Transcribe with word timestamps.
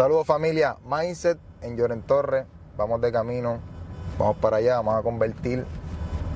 Saludos 0.00 0.26
familia, 0.26 0.78
Mindset 0.90 1.38
en 1.60 1.76
Lloren 1.76 2.00
Torres, 2.00 2.46
vamos 2.78 3.02
de 3.02 3.12
camino, 3.12 3.58
vamos 4.18 4.38
para 4.38 4.56
allá, 4.56 4.76
vamos 4.76 4.94
a 4.98 5.02
convertir 5.02 5.66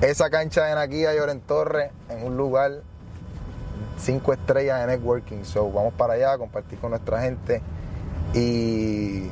esa 0.01 0.29
cancha 0.29 0.65
de 0.65 0.75
Naquilla 0.75 1.15
Lloren 1.15 1.41
Torres 1.41 1.89
en 2.09 2.23
un 2.23 2.37
lugar 2.37 2.83
cinco 3.97 4.33
estrellas 4.33 4.81
de 4.81 4.95
networking. 4.95 5.45
So, 5.45 5.71
vamos 5.71 5.95
para 5.95 6.13
allá 6.13 6.33
a 6.33 6.37
compartir 6.37 6.77
con 6.77 6.91
nuestra 6.91 7.23
gente 7.23 7.63
y 8.35 9.31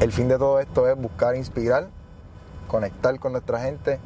el 0.00 0.12
fin 0.12 0.28
de 0.28 0.36
todo 0.36 0.60
esto 0.60 0.86
es 0.86 0.94
buscar 1.00 1.34
inspirar, 1.34 1.88
conectar 2.68 3.18
con 3.18 3.32
nuestra 3.32 3.60
gente 3.60 3.98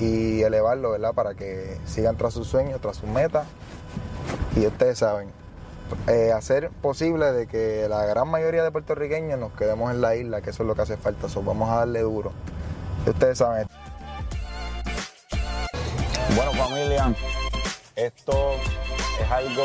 y 0.00 0.42
elevarlo, 0.42 0.90
¿verdad? 0.90 1.14
Para 1.14 1.32
que 1.32 1.78
sigan 1.86 2.18
tras 2.18 2.34
sus 2.34 2.46
sueños, 2.46 2.78
tras 2.82 2.98
sus 2.98 3.08
metas. 3.08 3.46
Y 4.54 4.66
ustedes 4.66 4.98
saben, 4.98 5.30
eh, 6.08 6.32
hacer 6.32 6.70
posible 6.82 7.32
de 7.32 7.46
que 7.46 7.88
la 7.88 8.04
gran 8.06 8.28
mayoría 8.28 8.62
de 8.62 8.70
puertorriqueños 8.70 9.38
nos 9.38 9.52
quedemos 9.52 9.90
en 9.90 10.00
la 10.00 10.16
isla, 10.16 10.40
que 10.40 10.50
eso 10.50 10.62
es 10.62 10.66
lo 10.66 10.74
que 10.74 10.82
hace 10.82 10.96
falta. 10.96 11.28
So, 11.28 11.42
vamos 11.42 11.70
a 11.70 11.76
darle 11.76 12.00
duro. 12.00 12.32
Ustedes 13.06 13.38
saben. 13.38 13.68
Bueno 16.34 16.52
familia, 16.52 17.14
esto 17.94 18.32
es 19.22 19.30
algo 19.30 19.62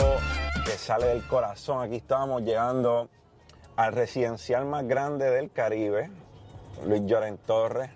que 0.63 0.71
sale 0.71 1.07
del 1.07 1.27
corazón. 1.27 1.83
Aquí 1.83 1.97
estamos 1.97 2.43
llegando 2.43 3.09
al 3.75 3.93
residencial 3.93 4.65
más 4.65 4.87
grande 4.87 5.29
del 5.29 5.51
Caribe, 5.51 6.11
Luis 6.85 7.01
Lloren 7.05 7.37
Torres. 7.37 7.89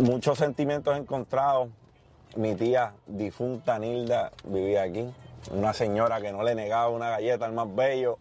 Muchos 0.00 0.38
sentimientos 0.38 0.96
encontrados. 0.96 1.68
Mi 2.36 2.54
tía 2.54 2.94
difunta 3.06 3.78
Nilda 3.78 4.32
vivía 4.44 4.82
aquí. 4.82 5.12
Una 5.50 5.72
señora 5.72 6.20
que 6.20 6.32
no 6.32 6.42
le 6.42 6.54
negaba 6.54 6.88
una 6.88 7.10
galleta 7.10 7.44
al 7.44 7.52
más 7.52 7.74
bello. 7.74 8.18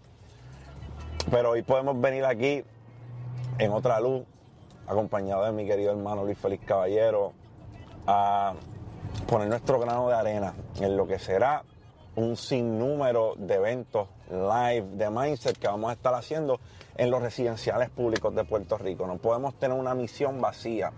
Pero 1.31 1.51
hoy 1.51 1.61
podemos 1.61 1.99
venir 1.99 2.25
aquí 2.25 2.63
en 3.57 3.71
otra 3.71 3.99
luz, 3.99 4.23
acompañado 4.87 5.45
de 5.45 5.51
mi 5.51 5.65
querido 5.65 5.91
hermano 5.91 6.25
Luis 6.25 6.37
Félix 6.37 6.65
Caballero, 6.65 7.33
a 8.05 8.53
poner 9.27 9.47
nuestro 9.47 9.79
grano 9.79 10.09
de 10.09 10.15
arena 10.15 10.53
en 10.79 10.97
lo 10.97 11.07
que 11.07 11.19
será 11.19 11.63
un 12.15 12.35
sinnúmero 12.35 13.33
de 13.37 13.55
eventos 13.55 14.07
live 14.29 14.87
de 14.91 15.09
Mindset 15.09 15.57
que 15.57 15.67
vamos 15.67 15.89
a 15.89 15.93
estar 15.93 16.13
haciendo 16.13 16.59
en 16.95 17.09
los 17.09 17.21
residenciales 17.21 17.89
públicos 17.89 18.33
de 18.35 18.43
Puerto 18.43 18.77
Rico. 18.77 19.07
No 19.07 19.17
podemos 19.17 19.55
tener 19.55 19.77
una 19.77 19.95
misión 19.95 20.41
vacía. 20.41 20.91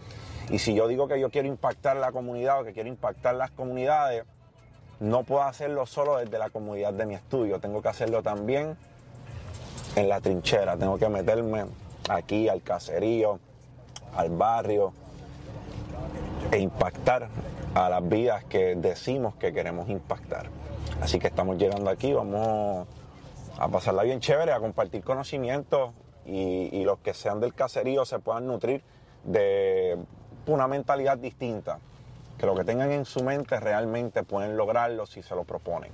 Y 0.50 0.60
si 0.60 0.74
yo 0.74 0.88
digo 0.88 1.08
que 1.08 1.20
yo 1.20 1.30
quiero 1.30 1.48
impactar 1.48 1.98
la 1.98 2.12
comunidad 2.12 2.62
o 2.62 2.64
que 2.64 2.74
quiero 2.74 2.90
impactar 2.90 3.36
las 3.36 3.52
comunidades, 3.52 4.26
no 5.00 5.24
puedo 5.24 5.44
hacerlo 5.44 5.86
solo 5.86 6.18
desde 6.18 6.38
la 6.38 6.50
comunidad 6.50 6.94
de 6.94 7.06
mi 7.06 7.16
estudio. 7.16 7.60
Tengo 7.60 7.82
que 7.82 7.90
hacerlo 7.90 8.24
también 8.24 8.78
en 9.96 10.10
la 10.10 10.22
trinchera. 10.22 10.78
Tengo 10.78 10.98
que 10.98 11.10
meterme 11.10 11.66
aquí 12.10 12.48
al 12.48 12.62
caserío, 12.62 13.40
al 14.16 14.30
barrio 14.30 14.94
e 16.52 16.60
impactar 16.60 17.28
a 17.74 17.90
las 17.90 18.08
vidas 18.08 18.44
que 18.46 18.76
decimos 18.76 19.36
que 19.36 19.54
queremos 19.54 19.90
impactar. 19.90 20.50
Así 21.02 21.20
que 21.20 21.28
estamos 21.28 21.58
llegando 21.58 21.90
aquí, 21.90 22.14
vamos 22.14 22.88
a 23.58 23.68
pasarla 23.68 24.04
bien 24.04 24.20
chévere, 24.20 24.54
a 24.54 24.60
compartir 24.60 25.04
conocimientos 25.04 25.92
y, 26.26 26.70
y 26.72 26.84
los 26.84 27.00
que 27.00 27.14
sean 27.14 27.40
del 27.40 27.54
caserío 27.54 28.06
se 28.06 28.20
puedan 28.20 28.48
nutrir 28.48 28.82
de 29.26 29.98
una 30.48 30.68
mentalidad 30.68 31.18
distinta, 31.18 31.80
que 32.38 32.46
lo 32.46 32.56
que 32.56 32.64
tengan 32.64 32.92
en 32.92 33.06
su 33.06 33.24
mente 33.24 33.60
realmente 33.60 34.24
pueden 34.24 34.58
lograrlo 34.58 35.06
si 35.06 35.22
se 35.24 35.36
lo 35.36 35.44
proponen. 35.44 35.92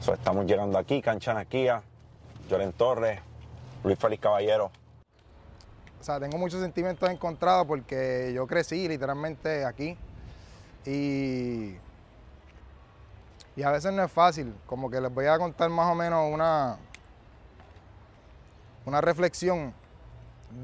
Estamos 0.00 0.46
llegando 0.46 0.78
aquí, 0.78 1.02
Cancha 1.02 1.34
Naquía, 1.34 1.82
Lloren 2.48 2.72
Torres, 2.72 3.20
Luis 3.84 3.98
Félix 3.98 4.22
Caballero. 4.22 4.70
O 6.00 6.02
sea, 6.02 6.18
tengo 6.18 6.38
muchos 6.38 6.60
sentimientos 6.62 7.08
encontrados 7.10 7.66
porque 7.66 8.32
yo 8.34 8.46
crecí 8.46 8.88
literalmente 8.88 9.66
aquí 9.66 9.98
y, 10.86 11.76
y 13.54 13.62
a 13.62 13.70
veces 13.70 13.92
no 13.92 14.02
es 14.02 14.10
fácil. 14.10 14.54
Como 14.66 14.90
que 14.90 15.00
les 15.00 15.12
voy 15.12 15.26
a 15.26 15.38
contar 15.38 15.68
más 15.68 15.92
o 15.92 15.94
menos 15.94 16.32
una, 16.32 16.78
una 18.86 19.00
reflexión 19.02 19.74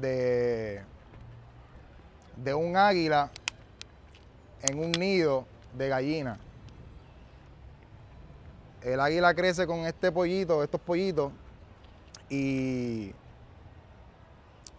de, 0.01 0.81
de 2.35 2.53
un 2.55 2.75
águila 2.75 3.29
en 4.63 4.79
un 4.79 4.91
nido 4.91 5.45
de 5.77 5.89
gallina. 5.89 6.39
El 8.81 8.99
águila 8.99 9.33
crece 9.33 9.67
con 9.67 9.79
este 9.79 10.11
pollito, 10.11 10.63
estos 10.63 10.79
pollitos, 10.79 11.31
y, 12.29 13.13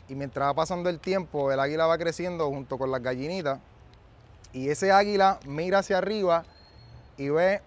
y 0.08 0.14
mientras 0.14 0.48
va 0.48 0.54
pasando 0.54 0.88
el 0.88 0.98
tiempo, 0.98 1.50
el 1.52 1.60
águila 1.60 1.86
va 1.86 1.98
creciendo 1.98 2.48
junto 2.48 2.78
con 2.78 2.90
las 2.90 3.02
gallinitas. 3.02 3.60
Y 4.52 4.70
ese 4.70 4.92
águila 4.92 5.38
mira 5.46 5.80
hacia 5.80 5.98
arriba 5.98 6.44
y 7.16 7.28
ve 7.28 7.60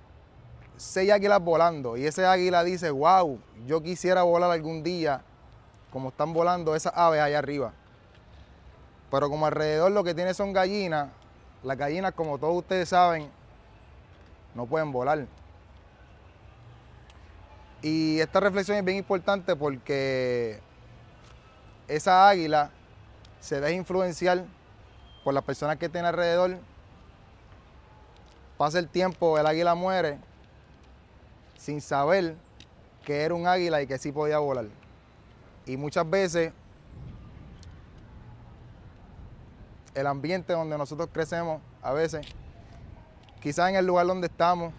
seis 0.78 1.12
águilas 1.12 1.42
volando. 1.42 1.98
Y 1.98 2.06
ese 2.06 2.26
águila 2.26 2.64
dice, 2.64 2.90
wow, 2.90 3.40
yo 3.68 3.82
quisiera 3.84 4.24
volar 4.24 4.52
algún 4.52 4.82
día 4.84 5.22
como 5.92 6.10
están 6.10 6.34
volando 6.34 6.76
esas 6.76 6.94
aves 6.96 7.22
allá 7.22 7.38
arriba. 7.38 7.74
Pero 9.12 9.30
como 9.30 9.46
alrededor 9.46 9.92
lo 9.92 10.04
que 10.04 10.16
tiene 10.16 10.34
son 10.34 10.54
gallinas, 10.54 11.10
las 11.64 11.78
gallinas, 11.78 12.14
como 12.14 12.38
todos 12.38 12.58
ustedes 12.58 12.90
saben, 12.90 13.30
no 14.56 14.66
pueden 14.66 14.92
volar. 14.92 15.26
Y 17.82 18.20
esta 18.20 18.40
reflexión 18.40 18.78
es 18.78 18.86
bien 18.86 18.98
importante 18.98 19.56
porque 19.56 20.60
esa 21.88 22.28
águila 22.30 22.72
se 23.40 23.60
deja 23.60 23.72
influenciar 23.72 24.46
por 25.24 25.34
las 25.34 25.44
personas 25.44 25.78
que 25.78 25.90
tiene 25.90 26.08
alrededor. 26.08 26.58
Pasa 28.58 28.78
el 28.80 28.88
tiempo, 28.88 29.38
el 29.40 29.48
águila 29.48 29.74
muere 29.74 30.20
sin 31.58 31.82
saber 31.82 32.36
que 33.04 33.22
era 33.22 33.34
un 33.34 33.48
águila 33.48 33.82
y 33.82 33.88
que 33.88 33.98
sí 33.98 34.12
podía 34.12 34.40
volar. 34.40 34.66
Y 35.66 35.78
muchas 35.78 36.08
veces 36.10 36.54
el 39.94 40.08
ambiente 40.08 40.54
donde 40.54 40.78
nosotros 40.78 41.10
crecemos, 41.12 41.62
a 41.82 41.92
veces, 41.94 42.26
quizás 43.42 43.70
en 43.70 43.76
el 43.76 43.86
lugar 43.86 44.08
donde 44.08 44.28
estamos, 44.28 44.74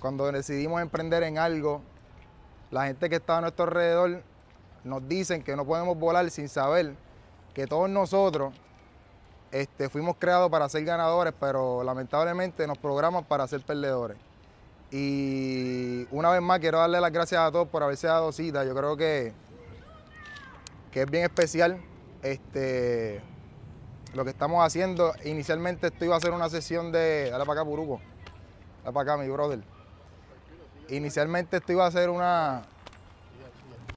cuando 0.00 0.30
decidimos 0.30 0.82
emprender 0.82 1.22
en 1.22 1.38
algo, 1.38 1.80
la 2.70 2.86
gente 2.86 3.08
que 3.08 3.16
está 3.16 3.38
a 3.38 3.40
nuestro 3.40 3.64
alrededor 3.64 4.22
nos 4.82 5.08
dicen 5.08 5.42
que 5.42 5.56
no 5.56 5.64
podemos 5.64 5.98
volar 5.98 6.30
sin 6.30 6.48
saber 6.48 6.94
que 7.54 7.66
todos 7.66 7.88
nosotros 7.88 8.52
este, 9.50 9.88
fuimos 9.88 10.16
creados 10.18 10.50
para 10.50 10.68
ser 10.68 10.84
ganadores, 10.84 11.32
pero 11.38 11.82
lamentablemente 11.84 12.66
nos 12.66 12.76
programan 12.76 13.24
para 13.24 13.46
ser 13.46 13.62
perdedores. 13.62 14.18
Y 14.90 16.06
una 16.10 16.30
vez 16.30 16.42
más 16.42 16.58
quiero 16.58 16.78
darle 16.78 17.00
las 17.00 17.12
gracias 17.12 17.40
a 17.40 17.50
todos 17.50 17.68
por 17.68 17.82
haberse 17.82 18.06
dado 18.06 18.30
cita. 18.32 18.64
Yo 18.64 18.74
creo 18.74 18.96
que, 18.96 19.32
que 20.90 21.02
es 21.02 21.10
bien 21.10 21.24
especial 21.24 21.80
este, 22.22 23.22
lo 24.14 24.24
que 24.24 24.30
estamos 24.30 24.64
haciendo. 24.64 25.12
Inicialmente 25.24 25.88
esto 25.88 26.04
iba 26.04 26.16
a 26.16 26.20
ser 26.20 26.32
una 26.32 26.48
sesión 26.48 26.92
de. 26.92 27.30
Dale 27.30 27.44
para 27.44 27.60
acá, 27.60 27.68
Puruco. 27.68 28.00
Dale 28.82 28.94
para 28.94 29.12
acá, 29.12 29.22
mi 29.22 29.28
brother. 29.28 29.60
Inicialmente 30.88 31.56
esto 31.56 31.72
iba 31.72 31.86
a 31.86 31.90
ser 31.90 32.10
una, 32.10 32.62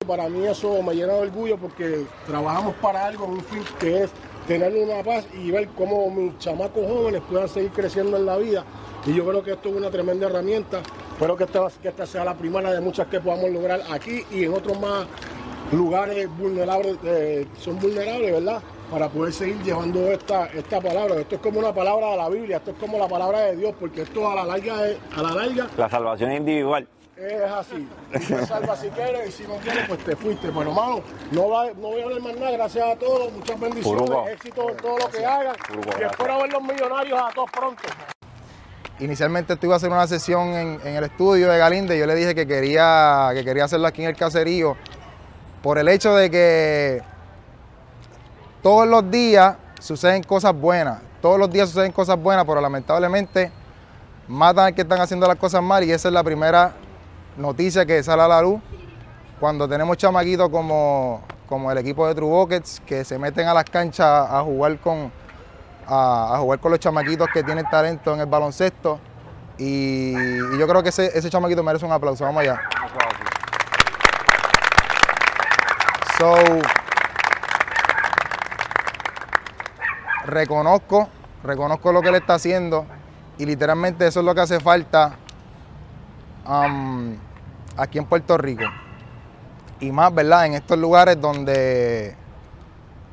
Para 0.08 0.30
mí 0.30 0.46
eso 0.48 0.82
me 0.82 0.96
llena 0.96 1.14
de 1.14 1.22
orgullo 1.22 1.58
porque 1.58 2.06
trabajamos 2.26 2.76
para 2.76 3.06
algo, 3.06 3.26
un 3.26 3.42
fin 3.42 3.62
que 3.78 4.04
es 4.04 4.12
tener 4.48 4.74
una 4.74 5.04
paz 5.04 5.26
y 5.34 5.52
ver 5.52 5.68
cómo 5.70 6.10
mis 6.10 6.38
chamacos 6.40 6.88
jóvenes 6.88 7.22
puedan 7.30 7.50
seguir 7.50 7.72
creciendo 7.72 8.16
en 8.16 8.26
la 8.26 8.38
vida. 8.38 8.64
Y 9.06 9.14
yo 9.14 9.28
creo 9.28 9.44
que 9.44 9.52
esto 9.52 9.70
es 9.70 9.76
una 9.76 9.92
tremenda 9.92 10.28
herramienta. 10.28 10.82
Espero 11.12 11.36
que 11.36 11.44
esta, 11.44 11.68
que 11.82 11.90
esta 11.90 12.06
sea 12.06 12.24
la 12.24 12.36
primera 12.36 12.72
de 12.72 12.80
muchas 12.80 13.08
que 13.08 13.20
podamos 13.20 13.50
lograr 13.52 13.82
aquí 13.92 14.26
y 14.32 14.46
en 14.46 14.54
otros 14.54 14.80
más 14.80 15.08
lugares 15.74 16.30
vulnerables, 16.38 16.98
eh, 17.04 17.48
son 17.60 17.78
vulnerables, 17.80 18.32
¿verdad? 18.32 18.62
Para 18.92 19.10
poder 19.10 19.34
seguir 19.34 19.62
llevando 19.64 20.12
esta, 20.12 20.46
esta 20.48 20.80
palabra. 20.80 21.16
Esto 21.20 21.36
es 21.36 21.42
como 21.42 21.60
una 21.60 21.74
palabra 21.74 22.12
de 22.12 22.18
la 22.18 22.30
Biblia, 22.30 22.58
esto 22.58 22.72
es 22.72 22.78
como 22.78 22.98
la 22.98 23.08
palabra 23.08 23.40
de 23.42 23.58
Dios, 23.58 23.76
porque 23.80 24.04
esto 24.04 24.30
a 24.30 24.36
la 24.36 24.46
larga, 24.46 24.88
es- 24.88 24.98
a 25.16 25.22
la 25.22 25.32
larga 25.32 25.68
La 25.78 25.90
salvación 25.90 26.32
individual. 26.32 26.88
es 27.18 27.42
así. 27.52 27.86
Tú 28.14 28.36
te 28.36 28.46
salvas 28.46 28.80
si 28.80 28.88
quieres 28.90 29.28
y 29.28 29.32
si 29.32 29.44
no 29.44 29.56
quieres, 29.58 29.88
pues 29.90 30.00
te 30.06 30.16
fuiste. 30.16 30.48
Pero 30.48 30.62
hermano, 30.62 31.02
no, 31.32 31.50
va- 31.50 31.66
no 31.74 31.88
voy 31.90 32.00
a 32.02 32.04
hablar 32.06 32.22
más 32.22 32.36
nada. 32.38 32.52
Gracias 32.52 32.88
a 32.88 32.96
todos. 32.96 33.34
Muchas 33.34 33.60
bendiciones. 33.60 34.10
Éxito 34.34 34.70
en 34.70 34.78
todo 34.78 34.98
lo 35.00 35.10
que 35.10 35.26
hagan. 35.26 35.56
Y 36.00 36.04
espero 36.04 36.42
ver 36.44 36.54
los 36.54 36.64
millonarios 36.64 37.20
a 37.20 37.30
todos 37.34 37.52
pronto. 37.52 37.84
Inicialmente 39.00 39.54
esto 39.54 39.66
iba 39.66 39.76
a 39.76 39.80
ser 39.80 39.92
una 39.92 40.08
sesión 40.08 40.48
en, 40.54 40.80
en 40.84 40.96
el 40.96 41.04
estudio 41.04 41.50
de 41.52 41.58
Galinde. 41.58 42.00
Yo 42.00 42.06
le 42.08 42.16
dije 42.16 42.34
que 42.34 42.48
quería, 42.48 43.30
que 43.34 43.44
quería 43.44 43.66
hacerlo 43.66 43.86
aquí 43.88 44.02
en 44.04 44.10
el 44.10 44.16
caserío 44.16 44.76
por 45.62 45.78
el 45.78 45.88
hecho 45.90 46.16
de 46.16 46.32
que 46.32 47.02
todos 48.68 48.86
los 48.86 49.10
días 49.10 49.56
suceden 49.80 50.22
cosas 50.24 50.54
buenas. 50.54 51.00
Todos 51.22 51.40
los 51.40 51.50
días 51.50 51.70
suceden 51.70 51.94
cosas 51.94 52.22
buenas, 52.22 52.44
pero 52.44 52.60
lamentablemente 52.60 53.50
matan 54.28 54.66
al 54.66 54.76
que 54.76 54.82
están 54.82 55.00
haciendo 55.00 55.26
las 55.26 55.38
cosas 55.38 55.64
mal 55.64 55.86
y 55.86 55.92
esa 55.94 56.10
es 56.10 56.14
la 56.14 56.22
primera 56.22 56.74
noticia 57.38 57.86
que 57.86 58.04
sale 58.04 58.24
a 58.24 58.28
la 58.28 58.42
luz 58.42 58.60
cuando 59.40 59.70
tenemos 59.70 59.96
chamaquitos 59.96 60.50
como, 60.50 61.22
como 61.48 61.72
el 61.72 61.78
equipo 61.78 62.06
de 62.10 62.14
True 62.14 62.28
Buckets 62.28 62.82
que 62.86 63.06
se 63.06 63.18
meten 63.18 63.48
a 63.48 63.54
las 63.54 63.64
canchas 63.64 64.06
a 64.06 64.42
jugar 64.42 64.78
con, 64.80 65.14
a, 65.88 66.36
a 66.36 66.38
jugar 66.40 66.60
con 66.60 66.72
los 66.72 66.82
chamaquitos 66.82 67.30
que 67.34 67.44
tienen 67.44 67.64
talento 67.70 68.16
en 68.16 68.20
el 68.20 68.26
baloncesto. 68.26 69.00
Y, 69.58 70.12
y 70.12 70.60
yo 70.60 70.68
creo 70.68 70.84
que 70.84 70.90
ese, 70.90 71.18
ese 71.18 71.30
chamaquito 71.30 71.64
merece 71.64 71.86
un 71.86 71.94
aplauso. 71.94 72.26
Vamos 72.26 72.42
allá. 72.42 72.60
So, 76.20 76.36
reconozco, 80.28 81.08
reconozco 81.44 81.92
lo 81.92 82.02
que 82.02 82.10
él 82.10 82.16
está 82.16 82.36
haciendo 82.36 82.86
y 83.38 83.46
literalmente 83.46 84.06
eso 84.06 84.20
es 84.20 84.26
lo 84.26 84.36
que 84.36 84.42
hace 84.42 84.60
falta 84.60 85.16
um, 86.48 87.16
aquí 87.76 87.98
en 87.98 88.06
Puerto 88.06 88.38
Rico. 88.38 88.66
Y 89.80 89.92
más, 89.92 90.14
¿verdad? 90.14 90.48
En 90.48 90.54
estos 90.56 90.78
lugares 90.78 91.20
donde, 91.20 92.16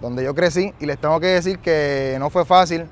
donde 0.00 0.24
yo 0.24 0.34
crecí 0.34 0.74
y 0.80 0.86
les 0.86 0.98
tengo 0.98 1.20
que 1.20 1.26
decir 1.26 1.58
que 1.58 2.16
no 2.18 2.30
fue 2.30 2.44
fácil. 2.44 2.88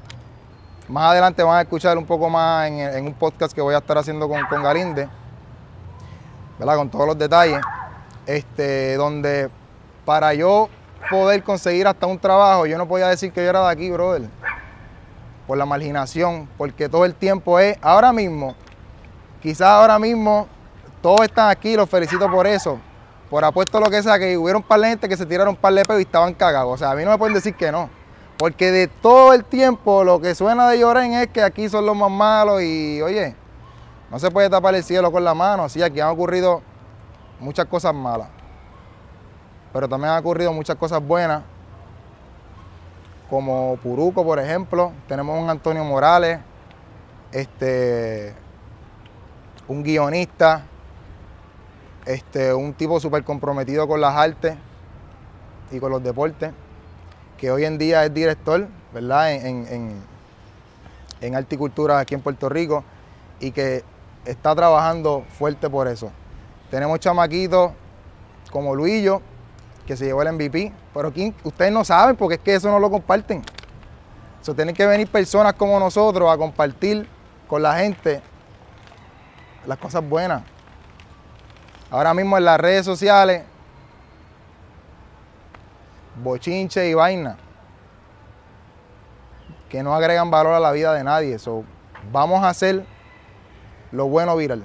Más 0.89 1.11
adelante 1.11 1.43
van 1.43 1.59
a 1.59 1.63
escuchar 1.63 1.97
un 1.97 2.05
poco 2.05 2.29
más 2.29 2.69
en, 2.69 3.07
un 3.07 3.15
podcast 3.15 3.55
que 3.55 3.63
voy 3.63 3.75
a 3.75 3.79
estar 3.79 3.97
haciendo 3.97 4.29
con, 4.29 4.45
con 4.47 4.63
Galinde, 4.63 5.09
¿verdad? 6.59 6.77
Con 6.77 6.91
todos 6.91 7.07
los 7.07 7.19
detalles. 7.19 7.61
Este, 8.27 8.95
donde 8.97 9.51
para 10.05 10.35
yo 10.35 10.69
poder 11.11 11.43
conseguir 11.43 11.87
hasta 11.87 12.07
un 12.07 12.19
trabajo, 12.19 12.67
yo 12.67 12.79
no 12.79 12.87
podía 12.87 13.09
decir 13.09 13.33
que 13.33 13.43
yo 13.43 13.51
era 13.51 13.65
de 13.67 13.71
aquí, 13.71 13.91
brother. 13.91 14.23
Por 15.47 15.59
la 15.59 15.67
marginación, 15.67 16.49
porque 16.57 16.89
todo 16.89 17.05
el 17.05 17.15
tiempo 17.15 17.59
es, 17.59 17.77
ahora 17.83 18.13
mismo, 18.13 18.55
quizás 19.43 19.69
ahora 19.69 19.99
mismo, 19.99 20.47
todos 21.01 21.23
están 21.23 21.51
aquí, 21.51 21.77
los 21.77 21.89
felicito 21.89 22.31
por 22.31 22.47
eso. 22.47 22.79
Por 23.29 23.45
apuesto 23.45 23.81
lo 23.81 23.91
que 23.91 24.03
sea, 24.03 24.19
que 24.19 24.37
hubieron 24.37 24.63
un 24.63 24.69
par 24.69 24.81
de 24.81 24.89
gente 24.89 25.09
que 25.09 25.17
se 25.17 25.27
tiraron 25.27 25.55
un 25.55 25.57
par 25.57 25.73
de 25.73 25.83
pedos 25.85 26.01
y 26.01 26.05
estaban 26.05 26.35
cagados. 26.35 26.75
O 26.75 26.77
sea, 26.77 26.91
a 26.91 26.95
mí 26.95 27.05
no 27.05 27.11
me 27.11 27.19
pueden 27.19 27.35
decir 27.35 27.55
que 27.55 27.73
no. 27.73 27.89
Porque 28.37 28.71
de 28.71 28.89
todo 28.89 29.33
el 29.33 29.45
tiempo 29.45 30.05
lo 30.05 30.21
que 30.21 30.35
suena 30.35 30.69
de 30.69 30.79
Lloren 30.79 31.15
es 31.15 31.29
que 31.29 31.43
aquí 31.43 31.69
son 31.69 31.87
los 31.87 31.97
más 31.97 32.11
malos 32.11 32.63
y, 32.63 33.01
oye, 33.01 33.35
no 34.11 34.19
se 34.19 34.31
puede 34.31 34.51
tapar 34.51 34.75
el 34.75 34.85
cielo 34.85 35.11
con 35.11 35.25
la 35.25 35.35
mano. 35.35 35.69
Sí, 35.69 35.83
aquí 35.83 36.01
han 36.01 36.09
ocurrido 36.09 36.63
muchas 37.41 37.67
cosas 37.67 37.95
malas 37.95 38.29
pero 39.73 39.89
también 39.89 40.13
han 40.13 40.21
ocurrido 40.21 40.53
muchas 40.53 40.77
cosas 40.77 41.03
buenas, 41.03 41.43
como 43.31 43.79
Puruco, 43.83 44.25
por 44.25 44.39
ejemplo. 44.39 44.93
Tenemos 45.09 45.41
un 45.41 45.49
Antonio 45.49 45.85
Morales, 45.85 46.39
este, 47.33 48.35
un 49.69 49.83
guionista, 49.83 50.65
este, 52.05 52.53
un 52.53 52.75
tipo 52.75 53.01
súper 53.01 53.25
comprometido 53.25 53.89
con 53.89 54.01
las 54.01 54.15
artes 54.15 54.57
y 55.71 55.81
con 55.81 55.91
los 55.91 56.03
deportes, 56.03 56.53
que 57.39 57.51
hoy 57.51 57.65
en 57.65 57.79
día 57.79 58.05
es 58.05 58.13
director, 58.13 58.69
¿verdad? 58.93 59.33
En, 59.33 59.67
en, 59.67 60.03
en 61.23 61.35
arte 61.35 61.55
y 61.55 61.59
cultura 61.59 61.99
aquí 61.99 62.15
en 62.15 62.21
Puerto 62.21 62.49
Rico 62.49 62.85
y 63.41 63.53
que 63.53 63.83
está 64.27 64.55
trabajando 64.55 65.25
fuerte 65.39 65.71
por 65.71 65.89
eso. 65.89 66.11
Tenemos 66.71 67.01
chamaquitos 67.01 67.73
como 68.51 68.75
Luillo, 68.75 69.23
que 69.87 69.97
se 69.97 70.05
llevó 70.05 70.23
el 70.23 70.33
MVP, 70.33 70.73
pero 70.95 71.13
ustedes 71.45 71.73
no 71.73 71.85
saben 71.85 72.17
porque 72.17 72.37
es 72.37 72.41
que 72.41 72.55
eso 72.55 72.71
no 72.71 72.79
lo 72.79 72.91
comparten. 72.91 73.43
Eso 74.41 74.55
tienen 74.55 74.75
que 74.75 74.87
venir 74.87 75.09
personas 75.09 75.55
como 75.55 75.79
nosotros 75.79 76.31
a 76.31 76.37
compartir 76.37 77.09
con 77.49 77.63
la 77.63 77.77
gente 77.77 78.23
las 79.67 79.79
cosas 79.79 80.07
buenas. 80.09 80.43
Ahora 81.91 82.15
mismo 82.15 82.39
en 82.39 82.45
las 82.45 82.59
redes 82.59 82.85
sociales, 82.85 83.43
bochinche 86.23 86.89
y 86.89 86.95
vaina, 86.95 87.37
que 89.69 89.83
no 89.83 89.95
agregan 89.95 90.31
valor 90.31 90.55
a 90.55 90.61
la 90.61 90.73
vida 90.73 90.93
de 90.95 91.05
nadie. 91.05 91.39
So, 91.39 91.65
vamos 92.11 92.43
a 92.43 92.49
hacer 92.49 92.85
lo 93.91 94.07
bueno 94.09 94.37
viral. 94.37 94.63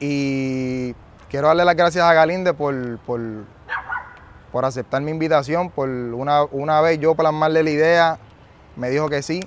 Y 0.00 0.94
quiero 1.30 1.48
darle 1.48 1.64
las 1.64 1.76
gracias 1.76 2.04
a 2.04 2.12
Galinde 2.12 2.52
por, 2.52 2.98
por 2.98 3.20
por 4.52 4.64
aceptar 4.64 5.02
mi 5.02 5.10
invitación, 5.10 5.70
por 5.70 5.88
una, 5.88 6.44
una 6.44 6.80
vez 6.80 6.98
yo 6.98 7.14
plasmarle 7.14 7.62
la 7.62 7.70
idea, 7.70 8.18
me 8.76 8.90
dijo 8.90 9.08
que 9.08 9.22
sí. 9.22 9.40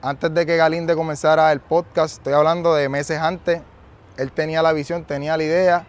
Antes 0.00 0.32
de 0.32 0.46
que 0.46 0.56
Galinde 0.56 0.94
comenzara 0.94 1.50
el 1.52 1.60
podcast, 1.60 2.18
estoy 2.18 2.32
hablando 2.32 2.74
de 2.74 2.88
meses 2.88 3.18
antes, 3.18 3.60
él 4.16 4.32
tenía 4.32 4.62
la 4.62 4.72
visión, 4.72 5.04
tenía 5.04 5.36
la 5.36 5.42
idea, 5.42 5.86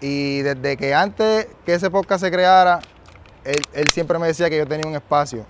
y 0.00 0.42
desde 0.42 0.76
que 0.76 0.94
antes 0.94 1.48
que 1.64 1.74
ese 1.74 1.90
podcast 1.90 2.22
se 2.22 2.30
creara, 2.30 2.80
él, 3.44 3.60
él 3.72 3.88
siempre 3.92 4.18
me 4.18 4.28
decía 4.28 4.48
que 4.48 4.58
yo 4.58 4.66
tenía 4.66 4.88
un 4.88 4.94
espacio. 4.94 5.44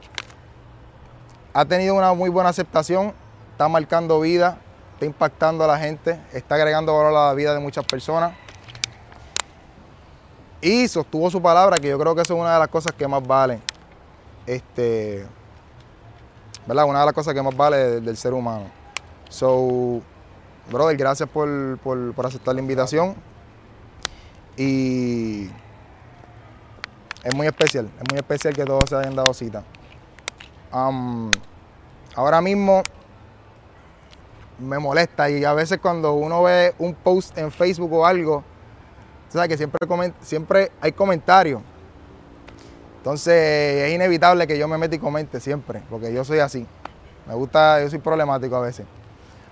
Ha 1.52 1.64
tenido 1.64 1.94
una 1.94 2.12
muy 2.14 2.30
buena 2.30 2.50
aceptación, 2.50 3.14
está 3.52 3.68
marcando 3.68 4.20
vida, 4.20 4.58
está 4.94 5.06
impactando 5.06 5.64
a 5.64 5.66
la 5.66 5.78
gente, 5.78 6.20
está 6.32 6.56
agregando 6.56 6.96
valor 6.96 7.16
a 7.16 7.26
la 7.28 7.34
vida 7.34 7.54
de 7.54 7.60
muchas 7.60 7.84
personas 7.84 8.32
y 10.64 10.88
sostuvo 10.88 11.30
su 11.30 11.42
palabra, 11.42 11.76
que 11.76 11.88
yo 11.88 11.98
creo 11.98 12.14
que 12.14 12.22
eso 12.22 12.32
es 12.34 12.40
una 12.40 12.54
de 12.54 12.58
las 12.58 12.68
cosas 12.68 12.94
que 12.94 13.06
más 13.06 13.24
vale. 13.24 13.60
Este, 14.46 15.26
¿verdad? 16.66 16.86
Una 16.86 17.00
de 17.00 17.04
las 17.04 17.14
cosas 17.14 17.34
que 17.34 17.42
más 17.42 17.54
vale 17.54 18.00
del, 18.00 18.16
ser 18.16 18.32
humano. 18.32 18.64
So, 19.28 20.00
brother, 20.70 20.96
gracias 20.96 21.28
por, 21.28 21.78
por, 21.80 22.14
por, 22.14 22.24
aceptar 22.24 22.54
la 22.54 22.62
invitación. 22.62 23.14
Y 24.56 25.50
es 27.22 27.34
muy 27.34 27.46
especial, 27.46 27.90
es 28.00 28.04
muy 28.10 28.18
especial 28.18 28.54
que 28.54 28.64
todos 28.64 28.84
se 28.88 28.96
hayan 28.96 29.14
dado 29.14 29.34
cita. 29.34 29.64
Um, 30.72 31.30
ahora 32.14 32.40
mismo 32.40 32.82
me 34.58 34.78
molesta 34.78 35.28
y 35.28 35.44
a 35.44 35.52
veces 35.52 35.78
cuando 35.78 36.14
uno 36.14 36.42
ve 36.42 36.74
un 36.78 36.94
post 36.94 37.36
en 37.36 37.52
Facebook 37.52 37.92
o 37.92 38.06
algo, 38.06 38.44
sabes 39.38 39.48
que 39.48 39.56
siempre, 39.56 39.78
siempre 40.22 40.72
hay 40.80 40.92
comentarios. 40.92 41.60
Entonces 42.98 43.34
es 43.82 43.92
inevitable 43.92 44.46
que 44.46 44.56
yo 44.56 44.66
me 44.66 44.78
meta 44.78 44.94
y 44.94 44.98
comente 44.98 45.40
siempre, 45.40 45.82
porque 45.90 46.12
yo 46.12 46.24
soy 46.24 46.38
así. 46.38 46.66
Me 47.26 47.34
gusta, 47.34 47.82
yo 47.82 47.90
soy 47.90 47.98
problemático 47.98 48.56
a 48.56 48.60
veces. 48.60 48.86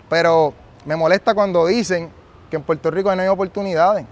Pero 0.09 0.55
me 0.85 0.97
molesta 0.97 1.35
cuando 1.35 1.67
dicen 1.67 2.11
que 2.49 2.57
en 2.57 2.62
Puerto 2.62 2.91
Rico 2.91 3.15
no 3.15 3.23
hay 3.23 3.29
oportunidades, 3.29 4.07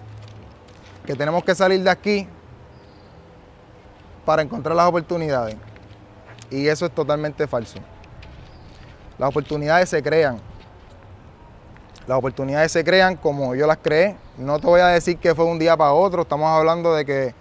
que 1.06 1.14
tenemos 1.14 1.44
que 1.44 1.54
salir 1.54 1.82
de 1.82 1.90
aquí 1.90 2.28
para 4.24 4.42
encontrar 4.42 4.76
las 4.76 4.86
oportunidades. 4.86 5.56
Y 6.50 6.66
eso 6.66 6.86
es 6.86 6.92
totalmente 6.92 7.46
falso. 7.46 7.78
Las 9.18 9.28
oportunidades 9.28 9.88
se 9.88 10.02
crean. 10.02 10.49
Las 12.10 12.18
oportunidades 12.18 12.72
se 12.72 12.82
crean 12.82 13.14
como 13.14 13.54
yo 13.54 13.68
las 13.68 13.76
creé. 13.76 14.16
No 14.36 14.58
te 14.58 14.66
voy 14.66 14.80
a 14.80 14.88
decir 14.88 15.18
que 15.18 15.32
fue 15.32 15.44
un 15.44 15.60
día 15.60 15.76
para 15.76 15.92
otro. 15.92 16.22
Estamos 16.22 16.48
hablando 16.48 16.92
de 16.92 17.04
que 17.04 17.34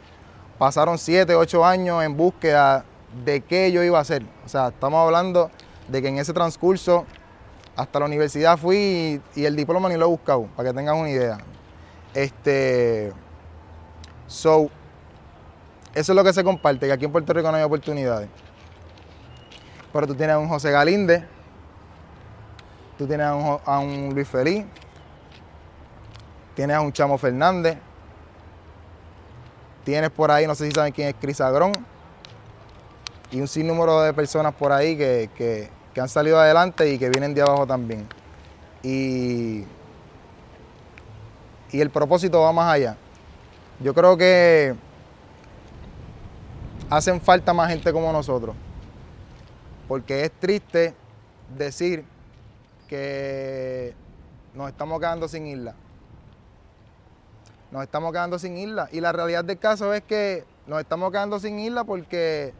pasaron 0.60 1.00
7, 1.00 1.34
8 1.34 1.66
años 1.66 2.04
en 2.04 2.16
búsqueda 2.16 2.86
de 3.26 3.42
qué 3.42 3.72
yo 3.72 3.82
iba 3.82 3.98
a 3.98 4.02
hacer. 4.02 4.22
O 4.46 4.48
sea, 4.48 4.68
estamos 4.68 5.04
hablando 5.04 5.50
de 5.88 6.04
que 6.04 6.10
en 6.10 6.20
ese 6.20 6.34
transcurso 6.34 7.08
hasta 7.76 7.98
la 7.98 8.06
universidad 8.06 8.60
fui 8.60 9.20
y, 9.36 9.46
el 9.46 9.56
diploma 9.56 9.90
ni 9.90 9.96
lo 9.96 10.06
he 10.06 10.08
buscado, 10.08 10.44
para 10.56 10.70
que 10.70 10.76
tengan 10.76 10.98
una 10.98 11.10
idea. 11.10 11.40
Este, 12.14 13.12
so, 14.28 14.70
eso 15.96 16.12
es 16.12 16.16
lo 16.16 16.24
que 16.24 16.32
se 16.32 16.44
comparte, 16.44 16.86
que 16.86 16.94
aquí 16.94 17.06
en 17.06 17.12
Puerto 17.12 17.34
Rico 17.34 17.50
no 17.50 17.58
hay 17.58 17.64
oportunidades. 17.64 18.30
Pero 19.92 20.06
tú 20.06 20.14
tienes 20.14 20.36
a 20.36 20.38
un 20.38 20.48
José 20.48 20.70
Galinde, 20.70 21.26
tú 23.00 23.08
tienes 23.08 23.28
a 23.28 23.80
un, 23.80 24.14
Luis 24.14 24.28
Feliz, 24.28 24.66
tienes 26.54 26.76
a 26.76 26.82
un 26.82 26.92
Chamo 26.92 27.18
Fernández, 27.18 27.78
tienes 29.86 30.10
por 30.10 30.30
ahí, 30.30 30.46
no 30.46 30.54
sé 30.54 30.66
si 30.66 30.72
saben 30.72 30.92
quién 30.92 31.08
es 31.08 31.16
Cris 31.16 31.40
Agrón, 31.40 31.72
y 33.32 33.40
un 33.40 33.48
sinnúmero 33.48 34.02
de 34.02 34.14
personas 34.14 34.54
por 34.54 34.74
ahí 34.74 34.98
que, 34.98 35.30
que, 35.34 35.70
que, 35.94 36.02
han 36.02 36.10
salido 36.10 36.38
adelante 36.38 36.92
y 36.92 37.00
que 37.00 37.10
vienen 37.10 37.34
de 37.34 37.42
abajo 37.42 37.66
también. 37.66 38.06
Y, 38.84 39.64
y 41.72 41.80
el 41.80 41.90
propósito 41.92 42.42
va 42.42 42.52
más 42.52 42.74
allá. 42.74 42.98
Yo 43.80 43.94
creo 43.94 44.18
que 44.18 44.76
hacen 46.90 47.22
falta 47.22 47.54
más 47.54 47.70
gente 47.70 47.94
como 47.94 48.12
nosotros, 48.12 48.58
porque 49.88 50.26
es 50.26 50.32
triste 50.34 50.94
decir 51.58 52.04
que 52.90 53.94
nos 54.54 54.68
estamos 54.68 55.00
quedando 55.00 55.28
sin 55.28 55.46
isla. 55.46 55.76
Nos 57.72 57.84
estamos 57.84 58.12
quedando 58.12 58.40
sin 58.40 58.58
isla. 58.58 58.90
Y 58.92 59.00
la 59.00 59.12
realidad 59.12 59.46
del 59.46 59.60
caso 59.60 59.94
es 59.94 60.02
que 60.02 60.44
nos 60.66 60.80
estamos 60.80 61.12
quedando 61.12 61.40
sin 61.40 61.60
isla 61.60 61.84
porque 61.84 62.54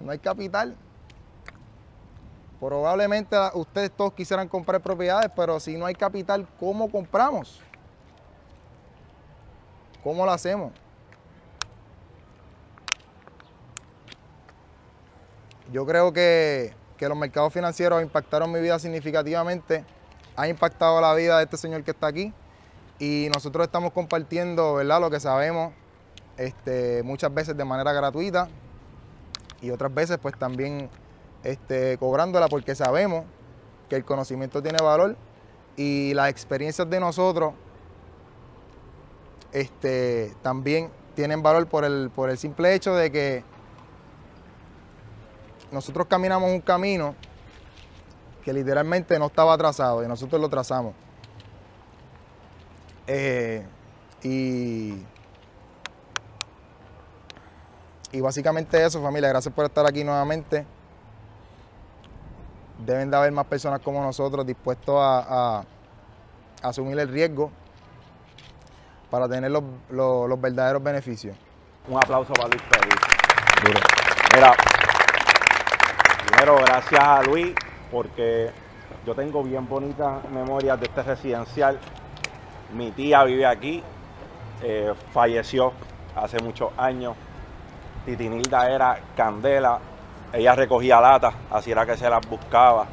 no 0.00 0.12
hay 0.12 0.18
capital. 0.18 0.76
Probablemente 2.60 3.36
ustedes 3.54 3.90
todos 3.90 4.12
quisieran 4.12 4.48
comprar 4.48 4.80
propiedades, 4.80 5.30
pero 5.34 5.58
si 5.58 5.76
no 5.76 5.86
hay 5.86 5.94
capital, 5.94 6.46
¿cómo 6.60 6.90
compramos? 6.90 7.60
¿Cómo 10.02 10.24
lo 10.24 10.30
hacemos? 10.32 10.72
Yo 15.72 15.84
creo 15.86 16.12
que, 16.12 16.72
que 16.96 17.08
los 17.08 17.16
mercados 17.16 17.52
financieros 17.52 18.02
impactaron 18.02 18.50
mi 18.52 18.60
vida 18.60 18.78
significativamente, 18.78 19.84
ha 20.36 20.48
impactado 20.48 21.00
la 21.00 21.14
vida 21.14 21.38
de 21.38 21.44
este 21.44 21.56
señor 21.56 21.82
que 21.84 21.92
está 21.92 22.08
aquí 22.08 22.32
y 22.98 23.28
nosotros 23.34 23.66
estamos 23.66 23.92
compartiendo 23.92 24.74
¿verdad? 24.74 25.00
lo 25.00 25.10
que 25.10 25.20
sabemos 25.20 25.72
este, 26.36 27.02
muchas 27.02 27.32
veces 27.32 27.56
de 27.56 27.64
manera 27.64 27.92
gratuita 27.92 28.48
y 29.60 29.70
otras 29.70 29.92
veces 29.92 30.18
pues 30.18 30.36
también 30.38 30.88
este, 31.42 31.98
cobrándola 31.98 32.48
porque 32.48 32.74
sabemos 32.74 33.24
que 33.88 33.96
el 33.96 34.04
conocimiento 34.04 34.62
tiene 34.62 34.78
valor 34.82 35.16
y 35.76 36.14
las 36.14 36.30
experiencias 36.30 36.88
de 36.88 37.00
nosotros 37.00 37.54
este, 39.52 40.34
también 40.42 40.90
tienen 41.14 41.42
valor 41.42 41.66
por 41.66 41.84
el, 41.84 42.10
por 42.14 42.30
el 42.30 42.38
simple 42.38 42.74
hecho 42.74 42.94
de 42.94 43.10
que 43.10 43.44
nosotros 45.74 46.06
caminamos 46.08 46.50
un 46.50 46.60
camino 46.60 47.14
que 48.44 48.52
literalmente 48.52 49.18
no 49.18 49.26
estaba 49.26 49.56
trazado 49.58 50.02
y 50.04 50.08
nosotros 50.08 50.40
lo 50.40 50.48
trazamos. 50.48 50.94
Eh, 53.06 53.66
y, 54.22 54.94
y 58.12 58.20
básicamente 58.20 58.82
eso, 58.84 59.02
familia. 59.02 59.28
Gracias 59.28 59.52
por 59.52 59.64
estar 59.66 59.86
aquí 59.86 60.04
nuevamente. 60.04 60.64
Deben 62.84 63.10
de 63.10 63.16
haber 63.16 63.32
más 63.32 63.46
personas 63.46 63.80
como 63.80 64.00
nosotros 64.02 64.46
dispuestos 64.46 64.94
a, 64.98 65.58
a 65.60 65.64
asumir 66.68 66.98
el 66.98 67.08
riesgo 67.08 67.50
para 69.10 69.28
tener 69.28 69.50
los, 69.50 69.62
los- 69.90 70.28
los 70.28 70.40
verdaderos 70.40 70.82
beneficios. 70.82 71.36
Un 71.88 71.96
aplauso 71.98 72.32
para 72.32 72.48
Luis 72.48 72.62
Feliz. 72.62 73.80
Mira, 74.34 74.54
primero 76.44 76.62
gracias 76.62 77.00
a 77.02 77.22
Luis 77.22 77.54
porque 77.90 78.50
yo 79.06 79.14
tengo 79.14 79.42
bien 79.42 79.66
bonitas 79.66 80.28
memorias 80.28 80.78
de 80.78 80.84
este 80.84 81.02
residencial. 81.02 81.78
Mi 82.74 82.90
tía 82.90 83.24
vive 83.24 83.46
aquí, 83.46 83.82
eh, 84.62 84.92
falleció 85.10 85.72
hace 86.14 86.38
muchos 86.42 86.70
años. 86.76 87.16
Titinilda 88.04 88.70
era 88.70 88.98
candela, 89.16 89.78
ella 90.34 90.54
recogía 90.54 91.00
latas, 91.00 91.34
así 91.50 91.70
era 91.70 91.86
que 91.86 91.96
se 91.96 92.10
las 92.10 92.28
buscaba. 92.28 92.88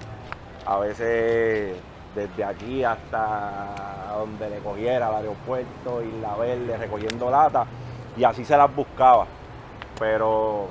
A 0.65 0.77
veces 0.77 1.75
desde 2.15 2.43
aquí 2.45 2.85
hasta 2.85 4.13
donde 4.17 4.49
le 4.49 4.59
cogiera, 4.59 5.07
al 5.07 5.15
aeropuerto, 5.15 6.01
Isla 6.01 6.37
Verde, 6.37 6.77
recogiendo 6.77 7.29
latas, 7.29 7.67
y 8.15 8.23
así 8.23 8.45
se 8.45 8.55
las 8.55 8.73
buscaba. 8.73 9.25
Pero 9.99 10.69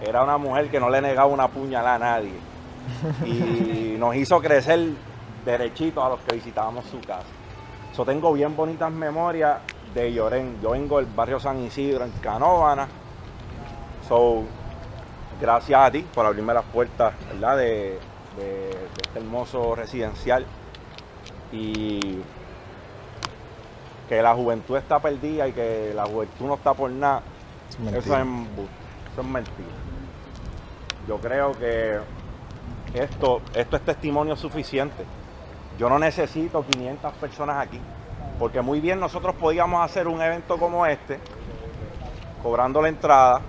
era 0.00 0.22
una 0.22 0.38
mujer 0.38 0.70
que 0.70 0.78
no 0.80 0.88
le 0.90 1.00
negaba 1.00 1.26
una 1.26 1.48
puñalada 1.48 1.94
a 1.94 1.98
nadie. 1.98 2.34
Y 3.24 3.96
nos 3.98 4.14
hizo 4.16 4.40
crecer 4.40 4.90
derechito 5.44 6.02
a 6.04 6.08
los 6.10 6.20
que 6.20 6.36
visitábamos 6.36 6.84
su 6.86 7.00
casa. 7.00 7.26
Yo 7.96 8.04
tengo 8.04 8.32
bien 8.32 8.54
bonitas 8.56 8.90
memorias 8.92 9.58
de 9.94 10.12
Llorén. 10.12 10.58
Yo 10.62 10.70
vengo 10.70 10.98
del 10.98 11.06
barrio 11.06 11.40
San 11.40 11.58
Isidro, 11.64 12.04
en 12.04 12.12
Canóvana. 12.20 12.86
So, 14.08 14.44
gracias 15.40 15.80
a 15.80 15.90
ti 15.90 16.06
por 16.14 16.24
abrirme 16.26 16.54
las 16.54 16.64
puertas 16.64 17.12
¿verdad? 17.32 17.56
De, 17.56 17.98
de- 18.36 18.38
de 18.38 19.02
este 19.02 19.18
hermoso 19.18 19.74
residencial. 19.74 20.46
Y 21.52 22.20
que 24.08 24.22
la 24.22 24.34
juventud 24.34 24.76
está 24.76 24.98
perdida 25.00 25.48
y 25.48 25.52
que 25.52 25.92
la 25.94 26.06
juventud 26.06 26.46
no 26.46 26.54
está 26.54 26.72
por 26.74 26.90
nada. 26.90 27.22
Mentira. 27.78 27.98
Eso 27.98 28.16
es, 28.16 28.22
eso 29.12 29.20
es 29.20 29.26
mentira. 29.26 29.68
Yo 31.08 31.16
creo 31.16 31.52
que 31.52 31.98
esto, 32.92 33.40
esto 33.54 33.76
es 33.76 33.82
testimonio 33.82 34.36
suficiente. 34.36 35.06
Yo 35.78 35.88
no 35.88 35.98
necesito 35.98 36.62
500 36.66 37.14
personas 37.14 37.66
aquí, 37.66 37.80
porque 38.38 38.60
muy 38.60 38.78
bien 38.78 39.00
nosotros 39.00 39.34
podíamos 39.36 39.82
hacer 39.82 40.06
un 40.06 40.20
evento 40.20 40.58
como 40.58 40.84
este, 40.84 41.18
cobrando 42.42 42.82
la 42.82 42.88
entrada 42.88 43.40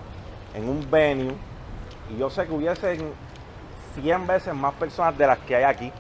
en 0.54 0.70
un 0.70 0.90
venue, 0.90 1.34
y 2.10 2.18
yo 2.18 2.30
sé 2.30 2.48
que 2.48 2.54
hubiesen 2.54 3.12
100 4.02 4.26
veces 4.26 4.54
más 4.56 4.74
personas 4.76 5.18
de 5.18 5.28
las 5.28 5.40
que 5.40 5.58
hay 5.58 5.64
aquí, 5.64 5.92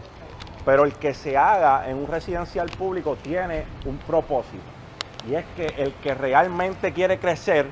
pero 0.64 0.86
el 0.86 0.94
que 0.94 1.14
se 1.14 1.36
haga 1.36 1.90
en 1.90 1.98
un 1.98 2.08
residencial 2.08 2.70
público 2.70 3.18
tiene 3.22 3.66
un 3.86 3.98
propósito, 3.98 4.64
y 5.28 5.36
es 5.36 5.44
que 5.58 5.66
el 5.78 5.94
que 5.96 6.14
realmente 6.14 6.94
quiere 6.94 7.20
crecer, 7.20 7.68